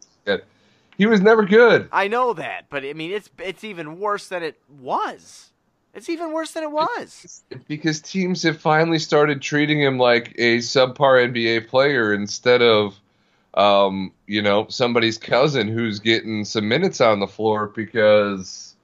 He 0.98 1.06
was 1.06 1.22
never 1.22 1.46
good. 1.46 1.88
I 1.92 2.08
know 2.08 2.34
that, 2.34 2.66
but 2.70 2.84
I 2.84 2.94
mean, 2.94 3.12
it's 3.12 3.30
it's 3.40 3.64
even 3.64 4.00
worse 4.00 4.28
than 4.28 4.44
it 4.44 4.60
was. 4.80 5.52
It's 5.98 6.10
even 6.10 6.32
worse 6.32 6.52
than 6.52 6.62
it 6.62 6.72
was. 6.72 7.44
Because 7.68 8.00
teams 8.02 8.44
have 8.44 8.62
finally 8.62 9.00
started 9.00 9.42
treating 9.42 9.82
him 9.82 9.98
like 9.98 10.36
a 10.38 10.60
subpar 10.60 11.34
NBA 11.34 11.68
player 11.68 12.14
instead 12.14 12.62
of, 12.62 13.00
um, 13.56 14.12
you 14.28 14.44
know, 14.44 14.68
somebody's 14.70 15.18
cousin 15.18 15.68
who's 15.68 16.00
getting 16.00 16.46
some 16.46 16.70
minutes 16.70 17.02
on 17.02 17.20
the 17.20 17.26
floor 17.26 17.72
because 17.76 18.76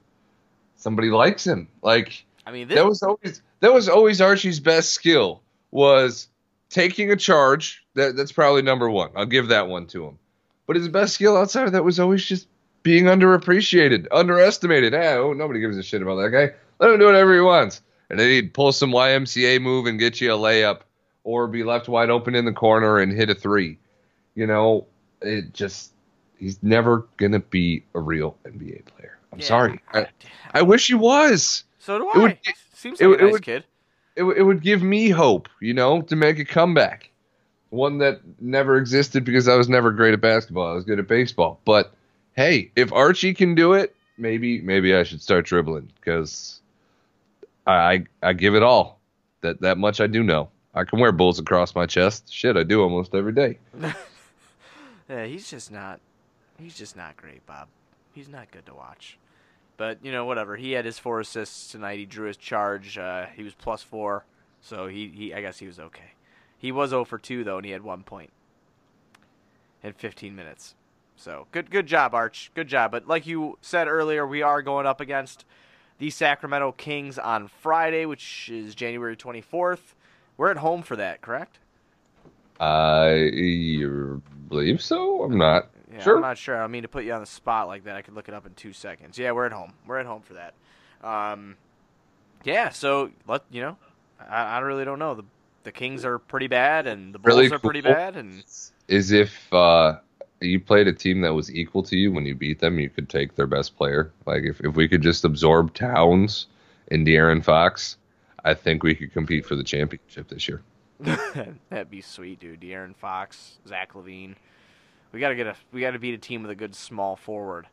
somebody 0.74 1.08
likes 1.08 1.46
him. 1.46 1.68
Like, 1.82 2.24
I 2.46 2.50
mean, 2.50 2.66
this... 2.66 2.74
that 2.74 2.86
was 2.86 3.00
always 3.04 3.42
that 3.60 3.72
was 3.72 3.88
always 3.88 4.20
Archie's 4.20 4.58
best 4.58 4.90
skill 4.90 5.40
was 5.70 6.26
taking 6.68 7.12
a 7.12 7.16
charge. 7.16 7.84
That 7.94 8.16
that's 8.16 8.32
probably 8.32 8.62
number 8.62 8.90
one. 8.90 9.10
I'll 9.14 9.24
give 9.24 9.48
that 9.48 9.68
one 9.68 9.86
to 9.88 10.04
him. 10.04 10.18
But 10.66 10.74
his 10.74 10.88
best 10.88 11.14
skill 11.14 11.36
outside 11.36 11.66
of 11.66 11.72
that 11.74 11.84
was 11.84 12.00
always 12.00 12.24
just 12.24 12.48
being 12.82 13.04
underappreciated, 13.04 14.08
underestimated. 14.10 14.94
Ah, 14.96 15.18
oh, 15.18 15.32
nobody 15.32 15.60
gives 15.60 15.78
a 15.78 15.82
shit 15.84 16.02
about 16.02 16.16
that 16.16 16.30
guy. 16.30 16.50
Let 16.78 16.90
him 16.90 16.98
do 16.98 17.06
whatever 17.06 17.34
he 17.34 17.40
wants. 17.40 17.82
And 18.10 18.18
then 18.18 18.28
he'd 18.28 18.54
pull 18.54 18.72
some 18.72 18.90
YMCA 18.90 19.60
move 19.60 19.86
and 19.86 19.98
get 19.98 20.20
you 20.20 20.32
a 20.32 20.36
layup 20.36 20.80
or 21.24 21.46
be 21.46 21.64
left 21.64 21.88
wide 21.88 22.10
open 22.10 22.34
in 22.34 22.44
the 22.44 22.52
corner 22.52 22.98
and 22.98 23.12
hit 23.12 23.30
a 23.30 23.34
three. 23.34 23.78
You 24.34 24.46
know, 24.46 24.86
it 25.22 25.52
just, 25.52 25.92
he's 26.38 26.62
never 26.62 27.06
going 27.16 27.32
to 27.32 27.40
be 27.40 27.84
a 27.94 28.00
real 28.00 28.36
NBA 28.44 28.84
player. 28.86 29.18
I'm 29.32 29.40
yeah. 29.40 29.46
sorry. 29.46 29.80
I, 29.92 30.06
I, 30.52 30.62
wish 30.62 30.86
he 30.86 30.94
was. 30.94 31.64
So 31.78 31.98
do 31.98 32.08
I. 32.08 32.12
It 32.14 32.20
would, 32.20 32.38
Seems 32.74 33.00
like 33.00 33.10
it, 33.10 33.20
a 33.20 33.24
nice 33.24 33.32
would, 33.32 33.42
kid. 33.42 33.64
It, 34.16 34.24
it 34.24 34.42
would 34.42 34.60
give 34.60 34.82
me 34.82 35.08
hope, 35.08 35.48
you 35.60 35.74
know, 35.74 36.02
to 36.02 36.16
make 36.16 36.38
a 36.38 36.44
comeback. 36.44 37.10
One 37.70 37.98
that 37.98 38.20
never 38.40 38.76
existed 38.76 39.24
because 39.24 39.48
I 39.48 39.56
was 39.56 39.68
never 39.68 39.90
great 39.90 40.14
at 40.14 40.20
basketball. 40.20 40.70
I 40.70 40.74
was 40.74 40.84
good 40.84 41.00
at 41.00 41.08
baseball. 41.08 41.60
But 41.64 41.92
hey, 42.36 42.70
if 42.76 42.92
Archie 42.92 43.34
can 43.34 43.54
do 43.54 43.72
it, 43.72 43.96
maybe 44.18 44.60
maybe 44.60 44.94
I 44.94 45.02
should 45.02 45.20
start 45.20 45.46
dribbling 45.46 45.90
because 45.96 46.60
I 47.66 48.04
I 48.22 48.32
give 48.32 48.54
it 48.54 48.62
all. 48.62 49.00
That 49.40 49.60
that 49.60 49.78
much 49.78 50.00
I 50.00 50.06
do 50.06 50.22
know. 50.22 50.50
I 50.74 50.84
can 50.84 50.98
wear 50.98 51.12
bulls 51.12 51.38
across 51.38 51.74
my 51.74 51.86
chest. 51.86 52.32
Shit, 52.32 52.56
I 52.56 52.64
do 52.64 52.82
almost 52.82 53.14
every 53.14 53.32
day. 53.32 53.58
yeah, 55.08 55.24
he's 55.24 55.48
just 55.48 55.70
not. 55.70 56.00
He's 56.58 56.76
just 56.76 56.96
not 56.96 57.16
great, 57.16 57.46
Bob. 57.46 57.68
He's 58.12 58.28
not 58.28 58.50
good 58.50 58.66
to 58.66 58.74
watch. 58.74 59.18
But 59.76 60.04
you 60.04 60.12
know, 60.12 60.24
whatever. 60.24 60.56
He 60.56 60.72
had 60.72 60.84
his 60.84 60.98
four 60.98 61.20
assists 61.20 61.70
tonight. 61.70 61.98
He 61.98 62.06
drew 62.06 62.26
his 62.26 62.36
charge. 62.36 62.98
Uh, 62.98 63.26
he 63.34 63.42
was 63.42 63.54
plus 63.54 63.82
four, 63.82 64.24
so 64.60 64.86
he, 64.86 65.08
he 65.08 65.34
I 65.34 65.40
guess 65.40 65.58
he 65.58 65.66
was 65.66 65.78
okay. 65.78 66.12
He 66.56 66.72
was 66.72 66.90
0 66.90 67.04
for 67.04 67.18
2 67.18 67.44
though, 67.44 67.58
and 67.58 67.66
he 67.66 67.72
had 67.72 67.82
one 67.82 68.02
point 68.02 68.30
in 69.82 69.92
15 69.92 70.34
minutes. 70.34 70.74
So 71.16 71.46
good 71.52 71.70
good 71.70 71.86
job, 71.86 72.14
Arch. 72.14 72.50
Good 72.54 72.68
job. 72.68 72.90
But 72.90 73.06
like 73.06 73.26
you 73.26 73.58
said 73.60 73.86
earlier, 73.88 74.26
we 74.26 74.42
are 74.42 74.62
going 74.62 74.86
up 74.86 75.00
against 75.00 75.44
the 75.98 76.10
Sacramento 76.10 76.72
Kings 76.72 77.18
on 77.18 77.48
Friday, 77.48 78.06
which 78.06 78.48
is 78.52 78.74
January 78.74 79.16
24th. 79.16 79.94
We're 80.36 80.50
at 80.50 80.56
home 80.58 80.82
for 80.82 80.96
that, 80.96 81.20
correct? 81.20 81.58
I 82.60 83.30
believe 84.48 84.82
so. 84.82 85.22
I'm 85.22 85.38
not 85.38 85.70
yeah, 85.92 86.02
sure. 86.02 86.16
I'm 86.16 86.22
not 86.22 86.38
sure. 86.38 86.56
I 86.56 86.60
don't 86.60 86.70
mean 86.70 86.82
to 86.82 86.88
put 86.88 87.04
you 87.04 87.12
on 87.12 87.20
the 87.20 87.26
spot 87.26 87.68
like 87.68 87.84
that. 87.84 87.96
I 87.96 88.02
could 88.02 88.14
look 88.14 88.28
it 88.28 88.34
up 88.34 88.46
in 88.46 88.54
two 88.54 88.72
seconds. 88.72 89.18
Yeah, 89.18 89.32
we're 89.32 89.46
at 89.46 89.52
home. 89.52 89.72
We're 89.86 89.98
at 89.98 90.06
home 90.06 90.22
for 90.22 90.34
that. 90.34 90.54
Um, 91.02 91.56
yeah, 92.44 92.70
so 92.70 93.10
let 93.26 93.42
you 93.50 93.60
know. 93.60 93.76
I, 94.18 94.42
I 94.42 94.58
really 94.60 94.84
don't 94.84 94.98
know. 94.98 95.14
The 95.14 95.24
the 95.64 95.72
Kings 95.72 96.04
are 96.04 96.18
pretty 96.18 96.46
bad 96.46 96.86
and 96.86 97.14
the 97.14 97.18
Bulls 97.18 97.36
Really 97.36 97.50
are 97.50 97.58
pretty 97.58 97.82
cool. 97.82 97.92
bad, 97.92 98.16
and 98.16 98.44
Is 98.88 99.12
if 99.12 99.52
uh, 99.52 99.98
you 100.40 100.60
played 100.60 100.88
a 100.88 100.92
team 100.92 101.20
that 101.22 101.34
was 101.34 101.52
equal 101.54 101.82
to 101.84 101.96
you 101.96 102.12
when 102.12 102.26
you 102.26 102.34
beat 102.34 102.58
them, 102.60 102.78
you 102.78 102.90
could 102.90 103.08
take 103.08 103.34
their 103.34 103.46
best 103.46 103.76
player. 103.76 104.12
Like 104.26 104.44
if, 104.44 104.60
if 104.60 104.74
we 104.76 104.88
could 104.88 105.02
just 105.02 105.24
absorb 105.24 105.74
Towns 105.74 106.46
and 106.90 107.06
De'Aaron 107.06 107.42
Fox, 107.42 107.96
I 108.44 108.54
think 108.54 108.82
we 108.82 108.94
could 108.94 109.12
compete 109.12 109.46
for 109.46 109.56
the 109.56 109.64
championship 109.64 110.28
this 110.28 110.48
year. 110.48 110.62
that'd 111.70 111.90
be 111.90 112.00
sweet, 112.00 112.40
dude. 112.40 112.60
De'Aaron 112.60 112.94
Fox, 112.94 113.58
Zach 113.66 113.94
LaVine. 113.94 114.34
We 115.12 115.20
gotta 115.20 115.36
get 115.36 115.46
a 115.46 115.54
we 115.72 115.80
gotta 115.80 115.98
beat 115.98 116.14
a 116.14 116.18
team 116.18 116.42
with 116.42 116.50
a 116.50 116.56
good 116.56 116.74
small 116.74 117.16
forward. 117.16 117.66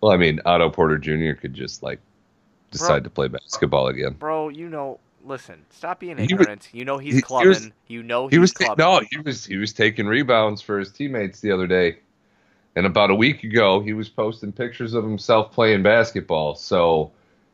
Well, 0.00 0.12
I 0.12 0.16
mean, 0.16 0.40
Otto 0.44 0.70
Porter 0.70 0.98
Jr. 0.98 1.38
could 1.38 1.54
just 1.54 1.82
like 1.82 2.00
decide 2.70 3.04
to 3.04 3.10
play 3.10 3.28
basketball 3.28 3.88
again. 3.88 4.14
Bro, 4.14 4.50
you 4.50 4.68
know, 4.68 4.98
listen, 5.24 5.64
stop 5.70 6.00
being 6.00 6.16
He 6.18 6.22
was- 6.24 6.32
ignorant. 6.32 6.68
you 6.72 6.84
know 6.84 6.98
he's 6.98 7.14
he- 7.14 7.18
he 7.18 7.22
clubbing. 7.22 7.48
was- 7.48 7.70
you 7.88 8.02
know 8.02 8.26
he's 8.28 8.34
He 8.36 8.38
was 8.38 8.52
clubbing. 8.52 8.84
no, 8.84 9.00
he 9.10 9.18
was 9.18 9.44
he 9.46 9.56
was 9.56 9.72
taking 9.72 10.06
rebounds 10.06 10.60
for 10.62 10.78
his 10.78 10.90
teammates 10.92 11.40
the 11.40 11.52
other 11.52 11.66
day, 11.66 11.98
and 12.76 12.86
about 12.86 13.10
a 13.10 13.14
week 13.14 13.44
ago, 13.44 13.80
he 13.80 13.92
was 13.92 14.08
posting 14.08 14.52
pictures 14.52 14.94
of 14.94 15.04
himself 15.04 15.52
playing 15.52 15.82
basketball. 15.82 16.54
So 16.54 17.12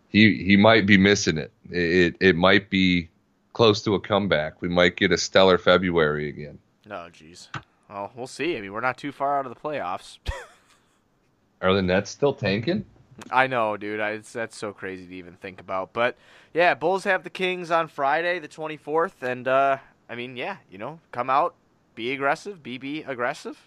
he 0.08 0.42
he 0.44 0.56
might 0.56 0.86
be 0.86 0.96
missing 0.98 1.38
it. 1.38 1.52
It 1.70 2.16
it 2.20 2.36
might 2.36 2.70
be 2.70 3.08
close 3.52 3.82
to 3.82 3.94
a 3.94 4.00
comeback. 4.00 4.60
We 4.60 4.68
might 4.68 4.96
get 4.96 5.12
a 5.12 5.18
stellar 5.18 5.56
February 5.58 6.28
again. 6.28 6.58
No, 6.86 7.08
jeez. 7.12 7.48
Well, 7.88 8.12
we'll 8.14 8.26
see. 8.26 8.56
I 8.56 8.60
mean, 8.60 8.72
we're 8.72 8.80
not 8.80 8.98
too 8.98 9.12
far 9.12 9.38
out 9.38 9.46
of 9.46 9.54
the 9.54 9.60
playoffs. 9.60 10.18
Are 11.62 11.72
the 11.72 11.80
Nets 11.82 12.10
still 12.10 12.34
tanking? 12.34 12.84
I 13.30 13.46
know, 13.46 13.76
dude. 13.76 14.00
I, 14.00 14.10
it's, 14.10 14.32
that's 14.32 14.56
so 14.56 14.72
crazy 14.72 15.06
to 15.06 15.14
even 15.14 15.34
think 15.34 15.60
about. 15.60 15.92
But 15.92 16.16
yeah, 16.52 16.74
Bulls 16.74 17.04
have 17.04 17.24
the 17.24 17.30
Kings 17.30 17.70
on 17.70 17.88
Friday, 17.88 18.38
the 18.38 18.48
24th, 18.48 19.22
and 19.22 19.48
uh, 19.48 19.78
I 20.08 20.14
mean, 20.14 20.36
yeah, 20.36 20.58
you 20.70 20.78
know, 20.78 21.00
come 21.12 21.30
out, 21.30 21.54
be 21.94 22.12
aggressive, 22.12 22.62
be 22.62 22.78
be 22.78 23.02
aggressive. 23.02 23.58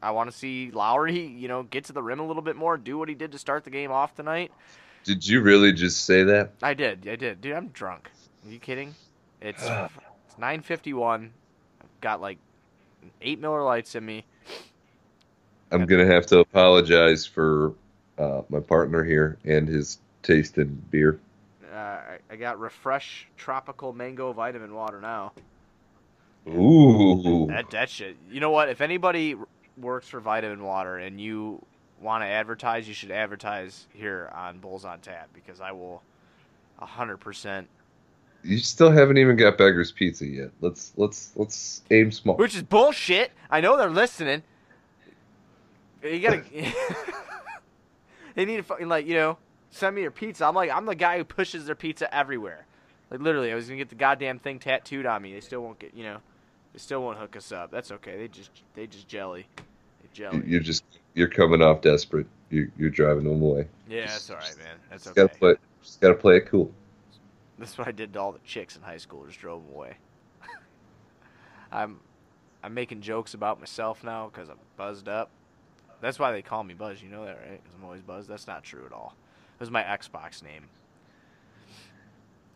I 0.00 0.12
want 0.12 0.30
to 0.30 0.36
see 0.36 0.70
Lauri, 0.70 1.26
you 1.26 1.48
know, 1.48 1.64
get 1.64 1.84
to 1.86 1.92
the 1.92 2.02
rim 2.02 2.20
a 2.20 2.26
little 2.26 2.42
bit 2.42 2.56
more, 2.56 2.76
do 2.76 2.98
what 2.98 3.08
he 3.08 3.14
did 3.14 3.32
to 3.32 3.38
start 3.38 3.64
the 3.64 3.70
game 3.70 3.90
off 3.90 4.14
tonight. 4.14 4.52
Did 5.04 5.26
you 5.26 5.40
really 5.40 5.72
just 5.72 6.04
say 6.04 6.22
that? 6.24 6.52
I 6.62 6.74
did, 6.74 7.08
I 7.08 7.16
did, 7.16 7.40
dude. 7.40 7.54
I'm 7.54 7.68
drunk. 7.68 8.10
Are 8.46 8.50
you 8.50 8.58
kidding? 8.58 8.94
It's 9.40 9.62
it's 9.62 10.36
9:51. 10.40 11.30
I've 11.80 12.00
got 12.00 12.20
like 12.20 12.38
eight 13.22 13.40
Miller 13.40 13.62
Lites 13.62 13.94
in 13.94 14.04
me. 14.04 14.24
I'm 15.70 15.84
gonna 15.84 16.06
have 16.06 16.26
to 16.26 16.38
apologize 16.38 17.26
for 17.26 17.74
uh, 18.18 18.42
my 18.48 18.60
partner 18.60 19.04
here 19.04 19.38
and 19.44 19.68
his 19.68 19.98
taste 20.22 20.58
in 20.58 20.74
beer. 20.90 21.18
Uh, 21.72 21.76
I, 21.76 22.18
I 22.30 22.36
got 22.36 22.58
refresh 22.58 23.26
tropical 23.36 23.92
mango 23.92 24.32
vitamin 24.32 24.74
water 24.74 25.00
now. 25.00 25.32
Ooh, 26.48 27.46
That 27.48 27.70
that 27.70 27.90
shit. 27.90 28.16
You 28.30 28.40
know 28.40 28.50
what? 28.50 28.68
If 28.68 28.80
anybody 28.80 29.36
works 29.76 30.08
for 30.08 30.18
Vitamin 30.18 30.62
Water 30.62 30.96
and 30.96 31.20
you 31.20 31.64
want 32.00 32.22
to 32.22 32.26
advertise, 32.26 32.88
you 32.88 32.94
should 32.94 33.10
advertise 33.10 33.86
here 33.92 34.30
on 34.34 34.58
Bulls 34.58 34.84
on 34.84 35.00
Tap 35.00 35.28
because 35.34 35.60
I 35.60 35.72
will, 35.72 36.02
hundred 36.78 37.18
percent. 37.18 37.68
you 38.42 38.58
still 38.58 38.90
haven't 38.90 39.18
even 39.18 39.36
got 39.36 39.58
Beggar's 39.58 39.92
Pizza 39.92 40.26
yet. 40.26 40.50
Let's 40.60 40.92
let's 40.96 41.32
let's 41.36 41.82
aim 41.90 42.10
small. 42.10 42.36
Which 42.36 42.56
is 42.56 42.62
bullshit. 42.62 43.30
I 43.50 43.60
know 43.60 43.76
they're 43.76 43.90
listening. 43.90 44.42
You 46.02 46.20
gotta. 46.20 46.42
they 48.38 48.44
need 48.44 48.58
to 48.58 48.62
fucking 48.62 48.88
like 48.88 49.04
you 49.04 49.14
know 49.14 49.36
send 49.70 49.96
me 49.96 50.02
your 50.02 50.12
pizza. 50.12 50.46
I'm 50.46 50.54
like 50.54 50.70
I'm 50.70 50.86
the 50.86 50.94
guy 50.94 51.18
who 51.18 51.24
pushes 51.24 51.66
their 51.66 51.74
pizza 51.74 52.12
everywhere. 52.14 52.66
Like 53.10 53.20
literally, 53.20 53.50
I 53.50 53.56
was 53.56 53.66
gonna 53.66 53.78
get 53.78 53.88
the 53.88 53.96
goddamn 53.96 54.38
thing 54.38 54.60
tattooed 54.60 55.06
on 55.06 55.22
me. 55.22 55.32
They 55.32 55.40
still 55.40 55.60
won't 55.60 55.80
get 55.80 55.92
you 55.92 56.04
know. 56.04 56.18
They 56.72 56.78
still 56.78 57.02
won't 57.02 57.18
hook 57.18 57.36
us 57.36 57.50
up. 57.50 57.72
That's 57.72 57.90
okay. 57.90 58.16
They 58.16 58.28
just 58.28 58.50
they 58.74 58.86
just 58.86 59.08
jelly. 59.08 59.48
They 59.56 60.08
jelly. 60.12 60.44
You're 60.46 60.60
just 60.60 60.84
you're 61.14 61.26
coming 61.26 61.62
off 61.62 61.80
desperate. 61.80 62.28
You 62.50 62.70
you're 62.78 62.90
driving 62.90 63.24
them 63.24 63.42
away. 63.42 63.66
Yeah, 63.88 64.06
that's 64.06 64.30
all 64.30 64.36
right, 64.36 64.56
man. 64.56 64.76
That's 64.88 65.04
Just 65.04 65.18
okay. 65.18 65.26
gotta 65.26 65.38
play. 65.38 65.54
Just 65.82 66.00
gotta 66.00 66.14
play 66.14 66.36
it 66.36 66.46
cool. 66.46 66.70
That's 67.58 67.76
what 67.76 67.88
I 67.88 67.92
did 67.92 68.12
to 68.12 68.20
all 68.20 68.30
the 68.30 68.38
chicks 68.44 68.76
in 68.76 68.82
high 68.82 68.98
school. 68.98 69.26
Just 69.26 69.40
drove 69.40 69.64
them 69.64 69.74
away. 69.74 69.96
I'm, 71.72 71.98
I'm 72.62 72.72
making 72.72 73.00
jokes 73.00 73.34
about 73.34 73.58
myself 73.58 74.04
now 74.04 74.30
because 74.32 74.48
I'm 74.48 74.58
buzzed 74.76 75.08
up. 75.08 75.30
That's 76.00 76.18
why 76.18 76.32
they 76.32 76.42
call 76.42 76.62
me 76.64 76.74
Buzz. 76.74 77.02
You 77.02 77.08
know 77.08 77.24
that, 77.24 77.38
right? 77.38 77.62
Because 77.62 77.76
I'm 77.76 77.84
always 77.84 78.02
Buzz. 78.02 78.26
That's 78.26 78.46
not 78.46 78.62
true 78.62 78.84
at 78.86 78.92
all. 78.92 79.14
It 79.56 79.60
was 79.60 79.70
my 79.70 79.82
Xbox 79.82 80.42
name. 80.42 80.64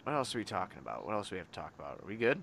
What 0.04 0.14
else 0.14 0.34
are 0.34 0.38
we 0.38 0.44
talking 0.44 0.78
about? 0.78 1.06
What 1.06 1.14
else 1.14 1.28
do 1.28 1.36
we 1.36 1.38
have 1.38 1.50
to 1.50 1.58
talk 1.58 1.72
about? 1.78 2.00
Are 2.02 2.06
we 2.06 2.16
good? 2.16 2.42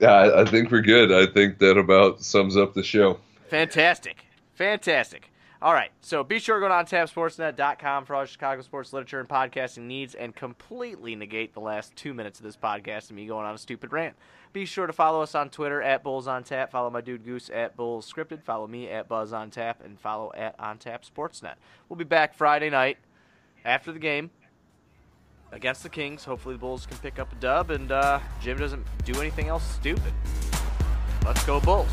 Yeah, 0.00 0.12
I, 0.12 0.42
I 0.42 0.44
think 0.44 0.70
we're 0.70 0.80
good. 0.80 1.12
I 1.12 1.30
think 1.32 1.58
that 1.58 1.76
about 1.78 2.22
sums 2.22 2.56
up 2.56 2.74
the 2.74 2.82
show. 2.82 3.18
Fantastic. 3.48 4.24
Fantastic. 4.54 5.30
All 5.62 5.72
right. 5.72 5.92
So 6.00 6.24
be 6.24 6.40
sure 6.40 6.58
to 6.58 6.60
go 6.60 6.68
to 6.68 6.74
ontapsportsnet.com 6.74 8.04
for 8.04 8.16
all 8.16 8.24
Chicago 8.24 8.62
sports 8.62 8.92
literature 8.92 9.20
and 9.20 9.28
podcasting 9.28 9.84
needs 9.84 10.16
and 10.16 10.34
completely 10.34 11.14
negate 11.14 11.54
the 11.54 11.60
last 11.60 11.94
two 11.94 12.12
minutes 12.12 12.40
of 12.40 12.44
this 12.44 12.56
podcast 12.56 13.10
and 13.10 13.16
me 13.16 13.26
going 13.26 13.46
on 13.46 13.54
a 13.54 13.58
stupid 13.58 13.92
rant. 13.92 14.16
Be 14.52 14.64
sure 14.64 14.88
to 14.88 14.92
follow 14.92 15.22
us 15.22 15.36
on 15.36 15.50
Twitter 15.50 15.80
at 15.80 16.02
Bulls 16.02 16.26
on 16.26 16.42
Tap. 16.42 16.72
Follow 16.72 16.90
my 16.90 17.00
dude 17.00 17.24
Goose 17.24 17.48
at 17.48 17.76
Bulls 17.76 18.12
Scripted. 18.12 18.42
Follow 18.42 18.66
me 18.66 18.88
at 18.88 19.06
Buzz 19.06 19.32
on 19.32 19.50
Tap 19.50 19.84
and 19.84 20.00
follow 20.00 20.32
at 20.36 20.56
On 20.58 20.78
Tap 20.78 21.04
Sportsnet. 21.04 21.54
We'll 21.88 21.96
be 21.96 22.02
back 22.02 22.34
Friday 22.34 22.68
night 22.68 22.98
after 23.64 23.92
the 23.92 24.00
game 24.00 24.30
against 25.52 25.84
the 25.84 25.88
Kings. 25.88 26.24
Hopefully 26.24 26.56
the 26.56 26.60
Bulls 26.60 26.86
can 26.86 26.98
pick 26.98 27.20
up 27.20 27.30
a 27.30 27.36
dub 27.36 27.70
and 27.70 27.92
uh, 27.92 28.18
Jim 28.40 28.58
doesn't 28.58 28.84
do 29.04 29.20
anything 29.20 29.46
else 29.46 29.62
stupid. 29.62 30.12
Let's 31.24 31.44
go 31.46 31.60
Bulls. 31.60 31.88